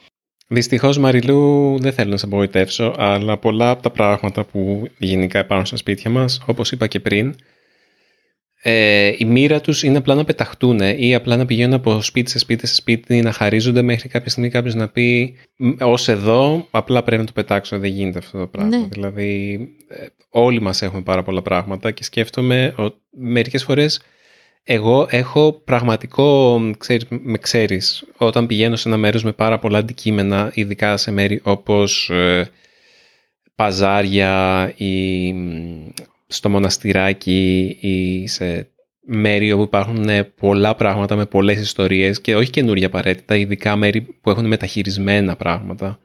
Δυστυχώς 0.49 0.99
Μαριλού 0.99 1.77
δεν 1.81 1.93
θέλω 1.93 2.11
να 2.11 2.17
σε 2.17 2.27
απογοητεύσω, 2.27 2.95
αλλά 2.97 3.39
πολλά 3.39 3.71
από 3.71 3.83
τα 3.83 3.91
πράγματα 3.91 4.45
που 4.45 4.89
γενικά 4.99 5.39
υπάρχουν 5.39 5.67
στα 5.67 5.77
σπίτια 5.77 6.11
μας, 6.11 6.43
όπως 6.47 6.73
είπα 6.73 6.87
και 6.87 7.01
πριν, 7.01 7.35
ε, 8.67 9.13
η 9.19 9.25
μοίρα 9.25 9.61
τους 9.61 9.83
είναι 9.83 9.99
απλά 9.99 10.15
να 10.15 10.25
πεταχτούν 10.25 10.81
ή 10.97 11.15
απλά 11.15 11.37
να 11.37 11.47
πηγαίνουν 11.47 11.75
από 11.75 12.03
σπίτι 12.03 12.31
σε 12.31 12.39
σπίτι 12.39 12.67
σε 12.67 12.75
σπίτι, 12.75 13.21
να 13.21 13.33
χαρίζονται 13.33 13.83
μέχρι 13.83 14.09
κάποια 14.09 14.31
στιγμή 14.31 14.51
κάποιος 14.51 14.75
να 14.75 14.89
πει 14.89 15.35
ως 15.81 16.09
εδώ 16.09 16.67
απλά 16.71 17.03
πρέπει 17.03 17.21
να 17.21 17.27
το 17.27 17.33
πετάξω, 17.33 17.79
δεν 17.79 17.91
γίνεται 17.91 18.19
αυτό 18.19 18.39
το 18.39 18.47
πράγμα. 18.47 18.77
Ναι. 18.77 18.87
Δηλαδή 18.91 19.59
ε, 19.89 20.07
όλοι 20.29 20.61
μας 20.61 20.83
έχουμε 20.83 21.03
πάρα 21.03 21.23
πολλά 21.23 21.43
πράγματα 21.43 21.91
και 21.91 22.05
σκέφτομαι 22.05 22.75
ότι 22.77 22.97
μερικές 23.11 23.65
φορές 23.65 24.03
εγώ 24.63 25.07
έχω 25.11 25.53
πραγματικό, 25.53 26.61
ξέρεις, 26.79 27.07
με 27.09 27.39
ξέρεις, 27.39 28.05
όταν 28.17 28.47
πηγαίνω 28.47 28.77
σε 28.77 28.89
ένα 28.89 28.97
μέρος 28.97 29.25
με 29.25 29.33
πάρα 29.33 29.59
πολλά 29.59 29.79
αντικείμενα, 29.79 30.51
ειδικά 30.55 30.97
σε 30.97 31.11
μέρη 31.11 31.41
όπως 31.43 32.11
ε, 32.11 32.51
παζάρια 33.55 34.73
ή 34.77 35.33
μ, 35.33 35.89
στο 36.27 36.49
μοναστηράκι 36.49 37.77
ή 37.81 38.27
σε 38.27 38.69
μέρη 39.07 39.53
όπου 39.53 39.63
υπάρχουν 39.63 40.09
ε, 40.09 40.23
πολλά 40.23 40.75
πράγματα 40.75 41.17
με 41.17 41.27
πολλές 41.27 41.61
ιστορίες 41.61 42.21
και 42.21 42.37
όχι 42.37 42.51
καινούργια 42.51 42.87
απαραίτητα, 42.87 43.37
ειδικά 43.37 43.77
μέρη 43.77 44.01
που 44.01 44.31
έχουν 44.31 44.47
μεταχειρισμένα 44.47 45.37
πράγματα. 45.37 45.99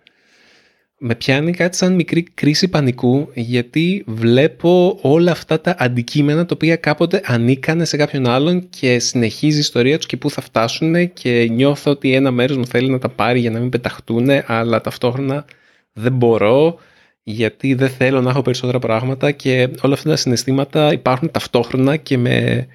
Με 1.01 1.15
πιάνει 1.15 1.51
κάτι 1.51 1.77
σαν 1.77 1.93
μικρή 1.93 2.23
κρίση 2.23 2.67
πανικού 2.67 3.29
γιατί 3.33 4.03
βλέπω 4.07 4.99
όλα 5.01 5.31
αυτά 5.31 5.61
τα 5.61 5.75
αντικείμενα 5.79 6.45
τα 6.45 6.53
οποία 6.55 6.75
κάποτε 6.75 7.21
ανήκανε 7.25 7.85
σε 7.85 7.97
κάποιον 7.97 8.27
άλλον 8.27 8.69
και 8.69 8.99
συνεχίζει 8.99 9.57
η 9.57 9.59
ιστορία 9.59 9.97
τους 9.97 10.05
και 10.05 10.17
πού 10.17 10.29
θα 10.29 10.41
φτάσουν 10.41 11.13
και 11.13 11.47
νιώθω 11.51 11.91
ότι 11.91 12.13
ένα 12.13 12.31
μέρος 12.31 12.57
μου 12.57 12.65
θέλει 12.65 12.89
να 12.89 12.99
τα 12.99 13.09
πάρει 13.09 13.39
για 13.39 13.51
να 13.51 13.59
μην 13.59 13.69
πεταχτούν 13.69 14.27
αλλά 14.45 14.81
ταυτόχρονα 14.81 15.45
δεν 15.93 16.13
μπορώ 16.13 16.79
γιατί 17.23 17.73
δεν 17.73 17.89
θέλω 17.89 18.21
να 18.21 18.29
έχω 18.29 18.41
περισσότερα 18.41 18.79
πράγματα 18.79 19.31
και 19.31 19.69
όλα 19.81 19.93
αυτά 19.93 20.09
τα 20.09 20.15
συναισθήματα 20.15 20.93
υπάρχουν 20.93 21.31
ταυτόχρονα 21.31 21.97
και 21.97 22.17
με 22.17 22.67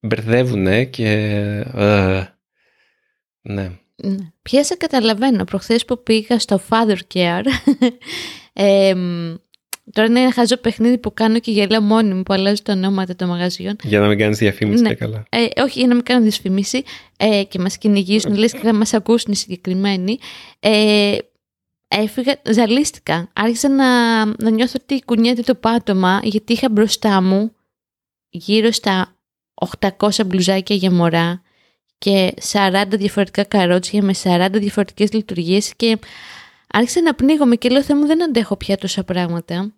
μπερδεύουν 0.00 0.90
και... 0.90 1.10
ε, 1.74 2.22
ναι. 3.42 3.70
Ναι. 3.96 4.16
Πια 4.42 4.64
σε 4.64 4.74
καταλαβαίνω. 4.74 5.44
Προχθές 5.44 5.84
που 5.84 6.02
πήγα 6.02 6.38
στο 6.38 6.60
Father 6.68 6.96
Care, 7.14 7.44
ε, 8.52 8.94
τώρα 9.92 10.08
είναι 10.08 10.20
ένα 10.20 10.32
χαζό 10.32 10.56
παιχνίδι 10.56 10.98
που 10.98 11.14
κάνω 11.14 11.38
και 11.38 11.50
γελάω 11.50 11.80
μόνη 11.80 12.14
μου 12.14 12.22
που 12.22 12.32
αλλάζω 12.32 12.62
τα 12.62 12.72
ονόματα 12.72 13.16
των 13.16 13.28
μαγαζιών. 13.28 13.76
Για 13.82 14.00
να 14.00 14.08
μην 14.08 14.18
κάνεις 14.18 14.38
διαφήμιση 14.38 14.82
Ναι. 14.82 14.88
και 14.88 14.94
καλά. 14.94 15.24
Ε, 15.28 15.62
όχι, 15.62 15.78
για 15.78 15.88
να 15.88 15.94
μην 15.94 16.04
κάνω 16.04 16.24
δυσφημίση 16.24 16.82
ε, 17.16 17.42
και 17.48 17.58
μας 17.58 17.78
κυνηγήσουν, 17.78 18.34
λες 18.34 18.52
και 18.52 18.58
θα 18.62 18.74
μας 18.74 18.94
ακούσουν 18.94 19.32
οι 19.32 19.36
συγκεκριμένοι. 19.36 20.18
Ε, 20.60 21.16
έφυγα, 21.88 22.40
ζαλίστηκα. 22.50 23.30
Άρχισα 23.32 23.68
να, 23.68 24.24
να 24.24 24.50
νιώθω 24.50 24.78
ότι 24.82 25.02
κουνιέται 25.04 25.42
το 25.42 25.54
πάτωμα, 25.54 26.20
γιατί 26.22 26.52
είχα 26.52 26.68
μπροστά 26.70 27.22
μου 27.22 27.52
γύρω 28.28 28.70
στα 28.70 29.16
800 29.98 30.26
μπλουζάκια 30.26 30.76
για 30.76 30.90
μωρά 30.90 31.42
και 31.98 32.34
40 32.52 32.84
διαφορετικά 32.88 33.44
καρότσια 33.44 34.02
με 34.02 34.14
40 34.22 34.48
διαφορετικές 34.52 35.12
λειτουργίες 35.12 35.74
και 35.76 35.98
άρχισα 36.72 37.02
να 37.02 37.14
πνίγομαι 37.14 37.56
και 37.56 37.68
λέω 37.68 37.82
«Θεέ 37.82 37.96
μου 37.96 38.06
δεν 38.06 38.22
αντέχω 38.22 38.56
πια 38.56 38.76
τόσα 38.76 39.04
πράγματα. 39.04 39.74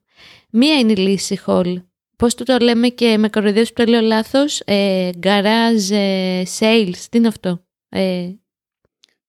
Μία 0.51 0.79
είναι 0.79 0.93
η 0.93 0.97
λύση, 0.97 1.39
Χολ. 1.39 1.83
Πώς 2.17 2.35
το 2.35 2.45
το 2.45 2.59
λέμε 2.59 2.89
και 2.89 3.19
με 3.19 3.29
κοροϊδεύεις 3.29 3.73
που 3.73 3.85
το 3.85 3.91
λέω 3.91 4.01
λάθος, 4.01 4.61
ε, 4.65 5.11
garage 5.23 5.91
ε, 5.91 6.43
sales, 6.59 6.97
τι 7.11 7.19
είναι 7.19 7.29
αυτό. 7.29 7.65
Ε, 7.89 8.31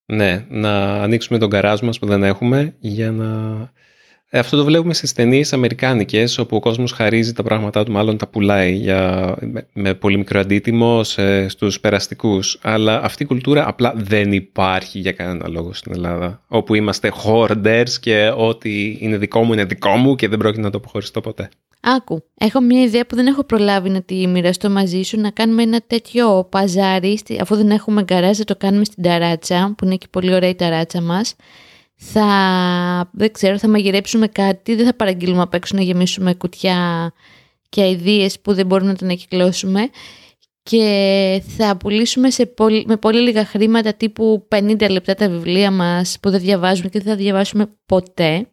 Ναι, 0.09 0.45
να 0.49 1.01
ανοίξουμε 1.03 1.39
τον 1.39 1.49
καράζ 1.49 1.79
μας 1.81 1.99
που 1.99 2.05
δεν 2.05 2.23
έχουμε 2.23 2.75
για 2.79 3.11
να... 3.11 3.25
Ε, 4.29 4.39
αυτό 4.39 4.57
το 4.57 4.63
βλέπουμε 4.65 4.93
στις 4.93 5.13
ταινίε 5.13 5.45
αμερικάνικες 5.51 6.37
όπου 6.37 6.55
ο 6.55 6.59
κόσμος 6.59 6.91
χαρίζει 6.91 7.33
τα 7.33 7.43
πράγματά 7.43 7.83
του, 7.83 7.91
μάλλον 7.91 8.17
τα 8.17 8.27
πουλάει 8.27 8.73
για, 8.73 9.35
με, 9.39 9.67
με 9.73 9.93
πολύ 9.93 10.17
μικρό 10.17 10.39
αντίτιμο 10.39 11.03
σε, 11.03 11.47
στους 11.47 11.79
περαστικούς. 11.79 12.59
Αλλά 12.61 13.01
αυτή 13.03 13.23
η 13.23 13.25
κουλτούρα 13.25 13.67
απλά 13.67 13.93
δεν 13.95 14.31
υπάρχει 14.31 14.99
για 14.99 15.11
κανένα 15.11 15.47
λόγο 15.47 15.73
στην 15.73 15.91
Ελλάδα. 15.93 16.43
Όπου 16.47 16.75
είμαστε 16.75 17.11
hoarders 17.23 17.89
και 17.99 18.33
ό,τι 18.35 18.97
είναι 18.99 19.17
δικό 19.17 19.43
μου 19.43 19.53
είναι 19.53 19.65
δικό 19.65 19.89
μου 19.89 20.15
και 20.15 20.27
δεν 20.27 20.39
πρόκειται 20.39 20.61
να 20.61 20.69
το 20.69 20.77
αποχωριστώ 20.77 21.21
ποτέ. 21.21 21.49
Άκου, 21.95 22.23
έχω 22.37 22.61
μια 22.61 22.81
ιδέα 22.83 23.05
που 23.05 23.15
δεν 23.15 23.27
έχω 23.27 23.43
προλάβει 23.43 23.89
να 23.89 24.01
τη 24.01 24.27
μοιραστώ 24.27 24.69
μαζί 24.69 25.01
σου, 25.01 25.19
να 25.19 25.29
κάνουμε 25.31 25.63
ένα 25.63 25.81
τέτοιο 25.87 26.47
παζάρι, 26.51 27.17
στη- 27.17 27.37
αφού 27.41 27.55
δεν 27.55 27.69
έχουμε 27.71 28.03
γκαράζ, 28.03 28.37
θα 28.37 28.43
το 28.43 28.55
κάνουμε 28.55 28.85
στην 28.85 29.03
ταράτσα, 29.03 29.73
που 29.77 29.85
είναι 29.85 29.95
και 29.95 30.07
πολύ 30.09 30.33
ωραία 30.33 30.49
η 30.49 30.55
ταράτσα 30.55 31.01
μας. 31.01 31.35
Θα, 31.95 32.25
δεν 33.13 33.31
ξέρω, 33.31 33.57
θα 33.57 33.67
μαγειρέψουμε 33.67 34.27
κάτι, 34.27 34.75
δεν 34.75 34.85
θα 34.85 34.93
παραγγείλουμε 34.95 35.41
απ' 35.41 35.53
έξω 35.53 35.75
να 35.75 35.81
γεμίσουμε 35.83 36.33
κουτιά 36.33 37.11
και 37.69 37.81
αηδίες 37.81 38.39
που 38.39 38.53
δεν 38.53 38.65
μπορούμε 38.65 38.91
να 38.91 38.97
τα 38.97 39.05
ανακυκλώσουμε 39.05 39.89
και 40.63 41.43
θα 41.57 41.77
πουλήσουμε 41.77 42.29
σε 42.29 42.45
πολύ, 42.45 42.83
με 42.87 42.97
πολύ 42.97 43.19
λίγα 43.19 43.45
χρήματα 43.45 43.93
τύπου 43.93 44.47
50 44.55 44.89
λεπτά 44.89 45.13
τα 45.13 45.29
βιβλία 45.29 45.71
μας 45.71 46.17
που 46.21 46.29
δεν 46.29 46.39
διαβάζουμε 46.39 46.89
και 46.89 46.99
δεν 46.99 47.11
θα 47.11 47.17
διαβάσουμε 47.17 47.69
ποτέ 47.85 48.47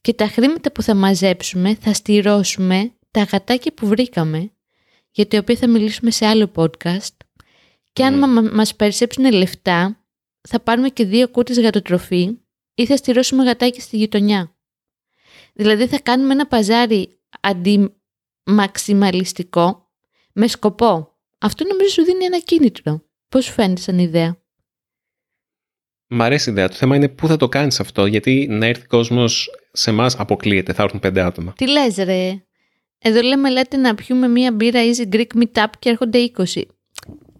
και 0.00 0.14
τα 0.14 0.26
χρήματα 0.26 0.72
που 0.72 0.82
θα 0.82 0.94
μαζέψουμε 0.94 1.74
θα 1.74 1.92
στηρώσουμε 1.92 2.92
τα 3.10 3.22
γατάκια 3.22 3.72
που 3.72 3.86
βρήκαμε 3.86 4.52
για 5.10 5.28
τα 5.28 5.38
οποία 5.38 5.56
θα 5.56 5.68
μιλήσουμε 5.68 6.10
σε 6.10 6.26
άλλο 6.26 6.52
podcast 6.54 7.16
και 7.92 8.04
αν 8.04 8.14
Mm. 8.14 8.18
μα, 8.28 8.42
μας 8.42 8.76
περισσέψουν 8.76 9.32
λεφτά 9.32 10.04
θα 10.48 10.60
πάρουμε 10.60 10.88
και 10.88 11.04
δύο 11.04 11.28
κούτες 11.28 11.60
γατοτροφή 11.60 12.38
ή 12.74 12.86
θα 12.86 12.96
στηρώσουμε 12.96 13.44
γατάκια 13.44 13.80
στη 13.80 13.96
γειτονιά. 13.96 14.54
Δηλαδή 15.52 15.86
θα 15.86 16.00
κάνουμε 16.00 16.32
ένα 16.32 16.46
παζάρι 16.46 17.20
αντιμαξιμαλιστικό 17.40 19.88
με 20.32 20.46
σκοπό. 20.46 21.18
Αυτό 21.38 21.64
νομίζω 21.66 21.90
σου 21.90 22.02
δίνει 22.02 22.24
ένα 22.24 22.38
κίνητρο. 22.38 23.02
Πώς 23.28 23.44
σου 23.44 23.52
φαίνεται 23.52 23.80
σαν 23.80 23.98
ιδέα; 23.98 24.39
Μ' 26.12 26.22
αρέσει 26.22 26.48
η 26.48 26.52
ιδέα. 26.52 26.68
Το 26.68 26.74
θέμα 26.74 26.96
είναι 26.96 27.08
πού 27.08 27.26
θα 27.26 27.36
το 27.36 27.48
κάνεις 27.48 27.80
αυτό, 27.80 28.06
γιατί 28.06 28.46
να 28.50 28.66
έρθει 28.66 28.86
κόσμος 28.86 29.50
σε 29.72 29.90
εμάς 29.90 30.16
αποκλείεται, 30.16 30.72
θα 30.72 30.82
έρθουν 30.82 31.00
πέντε 31.00 31.20
άτομα. 31.20 31.52
Τι 31.56 31.68
λες 31.68 31.96
ρε; 31.96 32.42
Εδώ 32.98 33.20
λέμε 33.20 33.50
λέτε 33.50 33.76
να 33.76 33.94
πιούμε 33.94 34.28
μία 34.28 34.52
μπύρα 34.52 34.80
Easy 34.84 35.14
Greek 35.14 35.26
Meetup 35.42 35.66
και 35.78 35.88
έρχονται 35.88 36.30
20. 36.36 36.62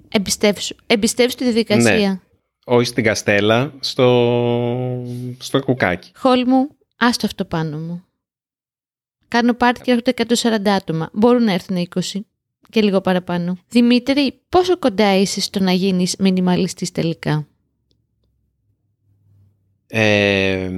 Εμπιστεύσου. 0.09 0.75
Εμπιστεύσου 0.87 1.37
τη 1.37 1.45
διαδικασία. 1.45 2.23
Όχι 2.65 2.87
στην 2.87 3.05
Καστέλα, 3.05 3.73
στο, 3.81 5.07
στο 5.39 5.61
κουκάκι. 5.61 6.11
Χόλ 6.15 6.45
μου, 6.47 6.69
άστο 6.97 7.27
αυτό 7.27 7.45
πάνω 7.45 7.79
μου. 7.79 8.05
Κάνω 9.29 9.55
πάρτι 9.55 9.81
και 9.81 9.91
έρχονται 9.91 10.15
140 10.67 10.69
άτομα. 10.69 11.11
Μπορούν 11.13 11.45
να 11.45 11.53
έρθουν 11.53 11.89
20 11.95 12.01
και 12.71 12.83
λίγο 12.83 13.01
παραπάνω. 13.01 13.59
Δημήτρη, 13.69 14.41
πόσο 14.49 14.79
κοντά 14.79 15.17
είσαι 15.17 15.41
στο 15.41 15.61
να 15.61 15.73
γίνεις 15.73 16.17
μινιμαλιστής 16.19 16.93
τελικά; 16.93 17.47
Ε, 19.91 20.71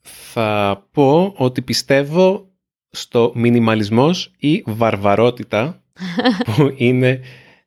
θα 0.00 0.86
πω 0.92 1.34
ότι 1.36 1.62
πιστεύω 1.62 2.48
στο 2.90 3.32
μινιμαλισμός 3.34 4.32
ή 4.38 4.62
βαρβαρότητα 4.66 5.82
που 6.44 6.74
είναι 6.76 7.20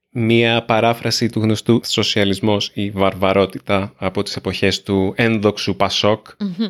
μία 0.09 0.65
παράφραση 0.65 1.29
του 1.29 1.39
γνωστού 1.39 1.81
σοσιαλισμός 1.85 2.71
ή 2.73 2.89
βαρβαρότητα 2.89 3.93
από 3.97 4.23
τις 4.23 4.35
εποχές 4.35 4.83
του 4.83 5.13
ένδοξου 5.15 5.75
Πασόκ. 5.75 6.27
Μμμ. 6.39 6.69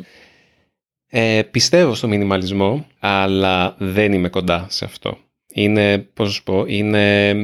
Ε, 1.10 1.42
πιστεύω 1.42 1.94
στο 1.94 2.08
μινιμαλισμό, 2.08 2.86
αλλά 2.98 3.76
δεν 3.78 4.12
είμαι 4.12 4.28
κοντά 4.28 4.66
σε 4.68 4.84
αυτό. 4.84 5.18
Είναι, 5.52 5.98
πώς 5.98 6.26
να 6.26 6.32
σου 6.32 6.42
πω, 6.42 6.64
είναι 6.66 7.34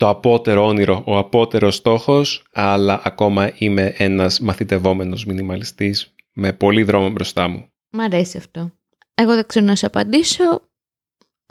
το 0.00 0.08
απότερο 0.08 0.66
όνειρο, 0.66 1.02
ο 1.06 1.18
απότερος 1.18 1.74
στόχος, 1.74 2.42
αλλά 2.52 3.00
ακόμα 3.04 3.50
είμαι 3.54 3.94
ένας 3.96 4.40
μαθητευόμενος 4.40 5.24
μινιμαλιστής 5.24 6.14
με 6.32 6.52
πολύ 6.52 6.82
δρόμο 6.82 7.10
μπροστά 7.10 7.48
μου. 7.48 7.66
Μ' 7.90 8.00
αρέσει 8.00 8.36
αυτό. 8.36 8.72
Εγώ 9.14 9.34
δεν 9.34 9.46
ξέρω 9.46 9.64
να 9.64 9.76
σου 9.76 9.86
απαντήσω. 9.86 10.62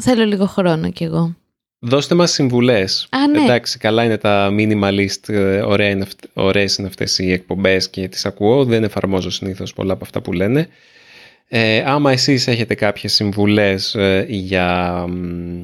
Θέλω 0.04 0.26
λίγο 0.26 0.46
χρόνο 0.46 0.92
κι 0.92 1.04
εγώ. 1.04 1.36
Δώστε 1.80 2.16
μας 2.16 2.32
συμβουλές. 2.32 3.08
Α, 3.10 3.28
ναι. 3.28 3.44
Εντάξει, 3.44 3.78
καλά 3.78 4.04
είναι 4.04 4.18
τα 4.18 4.50
minimalist, 4.52 5.30
ε, 5.30 5.62
ωραία 5.62 5.90
είναι 5.90 6.04
αυτε- 6.04 6.30
ωραίες 6.34 6.78
είναι 6.78 6.88
αυτές 6.88 7.20
οι 7.20 7.32
εκπομπές 7.32 7.90
και 7.90 8.08
τις 8.08 8.26
ακούω. 8.26 8.66
Δεν 8.66 8.84
εφαρμόζω 8.84 9.30
συνήθως 9.30 9.74
πολλά 9.74 9.94
από 9.94 10.04
αυτά 10.04 10.22
που 10.22 10.34
λένε. 10.34 10.68
Ε, 11.48 11.84
άμα 11.86 12.12
εσείς 12.12 12.48
έχετε 12.48 12.76
κάποιες 12.76 13.14
συμβουλές 13.14 13.96
ε, 13.96 14.26
για 14.30 15.06
μ, 15.08 15.62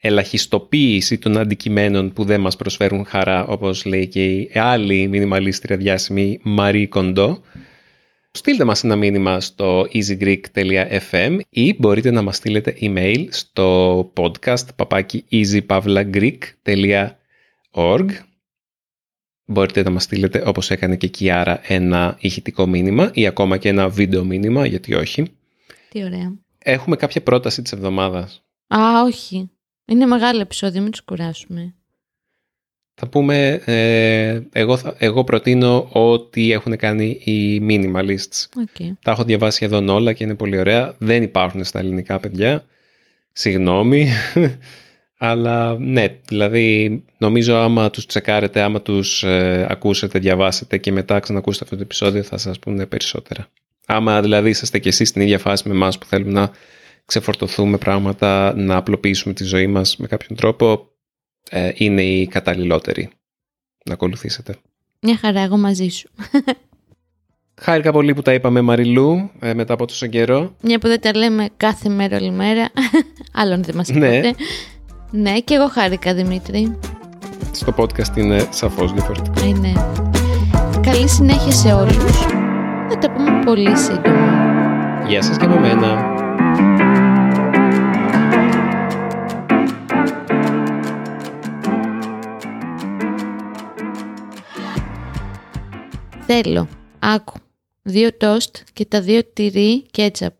ελαχιστοποίηση 0.00 1.18
των 1.18 1.38
αντικειμένων 1.38 2.12
που 2.12 2.24
δεν 2.24 2.40
μας 2.40 2.56
προσφέρουν 2.56 3.04
χαρά, 3.04 3.46
όπως 3.46 3.84
λέει 3.84 4.06
και 4.06 4.24
η 4.24 4.50
άλλη 4.54 5.08
μινιμαλίστρια 5.08 5.76
διάσημη 5.76 6.40
Marie 6.58 6.88
Kondo, 6.88 7.36
στείλτε 8.30 8.64
μας 8.64 8.84
ένα 8.84 8.96
μήνυμα 8.96 9.40
στο 9.40 9.86
easygreek.fm 9.92 11.38
ή 11.50 11.76
μπορείτε 11.78 12.10
να 12.10 12.22
μας 12.22 12.36
στείλετε 12.36 12.76
email 12.80 13.26
στο 13.30 13.98
podcast 14.16 14.74
παπάκι 14.76 15.24
easy 15.30 15.91
παύλα 15.91 16.68
greek.org 16.68 18.06
Μπορείτε 19.44 19.82
να 19.82 19.90
μας 19.90 20.02
στείλετε 20.02 20.42
όπως 20.46 20.70
έκανε 20.70 20.96
και 20.96 21.06
η 21.06 21.10
Κιάρα 21.10 21.60
ένα 21.62 22.16
ηχητικό 22.20 22.66
μήνυμα 22.66 23.10
ή 23.14 23.26
ακόμα 23.26 23.56
και 23.56 23.68
ένα 23.68 23.88
βίντεο 23.88 24.24
μήνυμα, 24.24 24.66
γιατί 24.66 24.94
όχι. 24.94 25.32
Τι 25.88 26.04
ωραία. 26.04 26.38
Έχουμε 26.58 26.96
κάποια 26.96 27.22
πρόταση 27.22 27.62
της 27.62 27.72
εβδομάδας. 27.72 28.44
Α, 28.66 28.78
όχι. 29.04 29.50
Είναι 29.90 30.06
μεγάλο 30.06 30.40
επεισόδιο, 30.40 30.82
μην 30.82 30.90
τους 30.90 31.02
κουράσουμε. 31.04 31.74
Θα 32.94 33.08
πούμε, 33.08 33.62
ε, 33.64 34.40
εγώ, 34.52 34.76
θα- 34.76 34.94
εγώ 34.98 35.24
προτείνω 35.24 35.88
ό,τι 35.92 36.52
έχουν 36.52 36.76
κάνει 36.76 37.20
οι 37.24 37.66
minimalists. 37.68 38.46
OK. 38.56 38.96
Τα 39.02 39.10
έχω 39.10 39.24
διαβάσει 39.24 39.56
σχεδόν 39.56 39.88
όλα 39.88 40.12
και 40.12 40.24
είναι 40.24 40.34
πολύ 40.34 40.58
ωραία. 40.58 40.94
Δεν 40.98 41.22
υπάρχουν 41.22 41.64
στα 41.64 41.78
ελληνικά 41.78 42.20
παιδιά. 42.20 42.64
Συγγνώμη. 43.32 44.08
Αλλά 45.22 45.78
ναι, 45.78 46.06
δηλαδή 46.28 47.02
νομίζω 47.18 47.56
άμα 47.56 47.90
τους 47.90 48.06
τσεκάρετε, 48.06 48.60
άμα 48.60 48.80
τους 48.82 49.22
ε, 49.22 49.66
ακούσετε, 49.68 50.18
διαβάσετε 50.18 50.78
και 50.78 50.92
μετά 50.92 51.20
ξανακούσετε 51.20 51.64
αυτό 51.64 51.76
το 51.76 51.82
επεισόδιο 51.82 52.22
θα 52.22 52.36
σας 52.38 52.58
πούνε 52.58 52.86
περισσότερα. 52.86 53.48
Άμα 53.86 54.20
δηλαδή 54.22 54.48
είσαστε 54.50 54.78
και 54.78 54.88
εσείς 54.88 55.08
στην 55.08 55.22
ίδια 55.22 55.38
φάση 55.38 55.68
με 55.68 55.74
εμάς 55.74 55.98
που 55.98 56.06
θέλουμε 56.06 56.32
να 56.32 56.50
ξεφορτωθούμε 57.04 57.78
πράγματα, 57.78 58.54
να 58.56 58.76
απλοποιήσουμε 58.76 59.34
τη 59.34 59.44
ζωή 59.44 59.66
μας 59.66 59.96
με 59.96 60.06
κάποιον 60.06 60.38
τρόπο, 60.38 60.88
ε, 61.50 61.70
είναι 61.74 62.02
οι 62.02 62.26
καταλληλότεροι 62.26 63.10
να 63.84 63.92
ακολουθήσετε. 63.94 64.56
Μια 65.00 65.16
χαρά, 65.16 65.40
εγώ 65.40 65.56
μαζί 65.56 65.88
σου. 65.88 66.08
Χάρηκα 67.62 67.92
πολύ 67.92 68.14
που 68.14 68.22
τα 68.22 68.32
είπαμε 68.34 68.60
Μαριλού 68.60 69.30
ε, 69.40 69.54
μετά 69.54 69.72
από 69.74 69.86
τόσο 69.86 70.06
καιρό. 70.06 70.54
Μια 70.62 70.78
που 70.78 70.88
δεν 70.88 71.00
τα 71.00 71.16
λέμε 71.16 71.48
κάθε 71.56 71.88
μέρα 71.88 72.16
όλη 72.16 72.30
μέρα. 72.30 72.68
Άλλον 73.40 73.62
δεν 73.62 73.74
μας 73.76 73.88
Ναι. 73.88 74.06
ακούτε. 74.06 74.34
Ναι, 75.10 75.38
και 75.40 75.54
εγώ 75.54 75.68
χάρηκα, 75.68 76.14
Δημήτρη. 76.14 76.78
Στο 77.52 77.74
podcast 77.76 78.16
είναι 78.16 78.48
σαφώς 78.50 78.92
διαφορετικό. 78.92 79.46
Ε, 79.46 79.52
ναι. 79.58 79.72
Καλή 80.80 81.08
συνέχεια 81.08 81.52
σε 81.52 81.72
όλους. 81.72 81.96
Θα 82.88 82.98
τα 83.00 83.10
πούμε 83.10 83.42
πολύ 83.44 83.76
σύντομα. 83.76 84.48
Γεια 85.08 85.22
σας 85.22 85.36
και 85.36 85.44
από 85.44 85.58
μένα. 85.58 86.14
Θέλω, 96.32 96.68
άκου, 96.98 97.32
δύο 97.82 98.16
τόστ 98.16 98.56
και 98.72 98.84
τα 98.84 99.00
δύο 99.00 99.24
τυρί 99.32 99.82
κέτσαπ. 99.90 100.34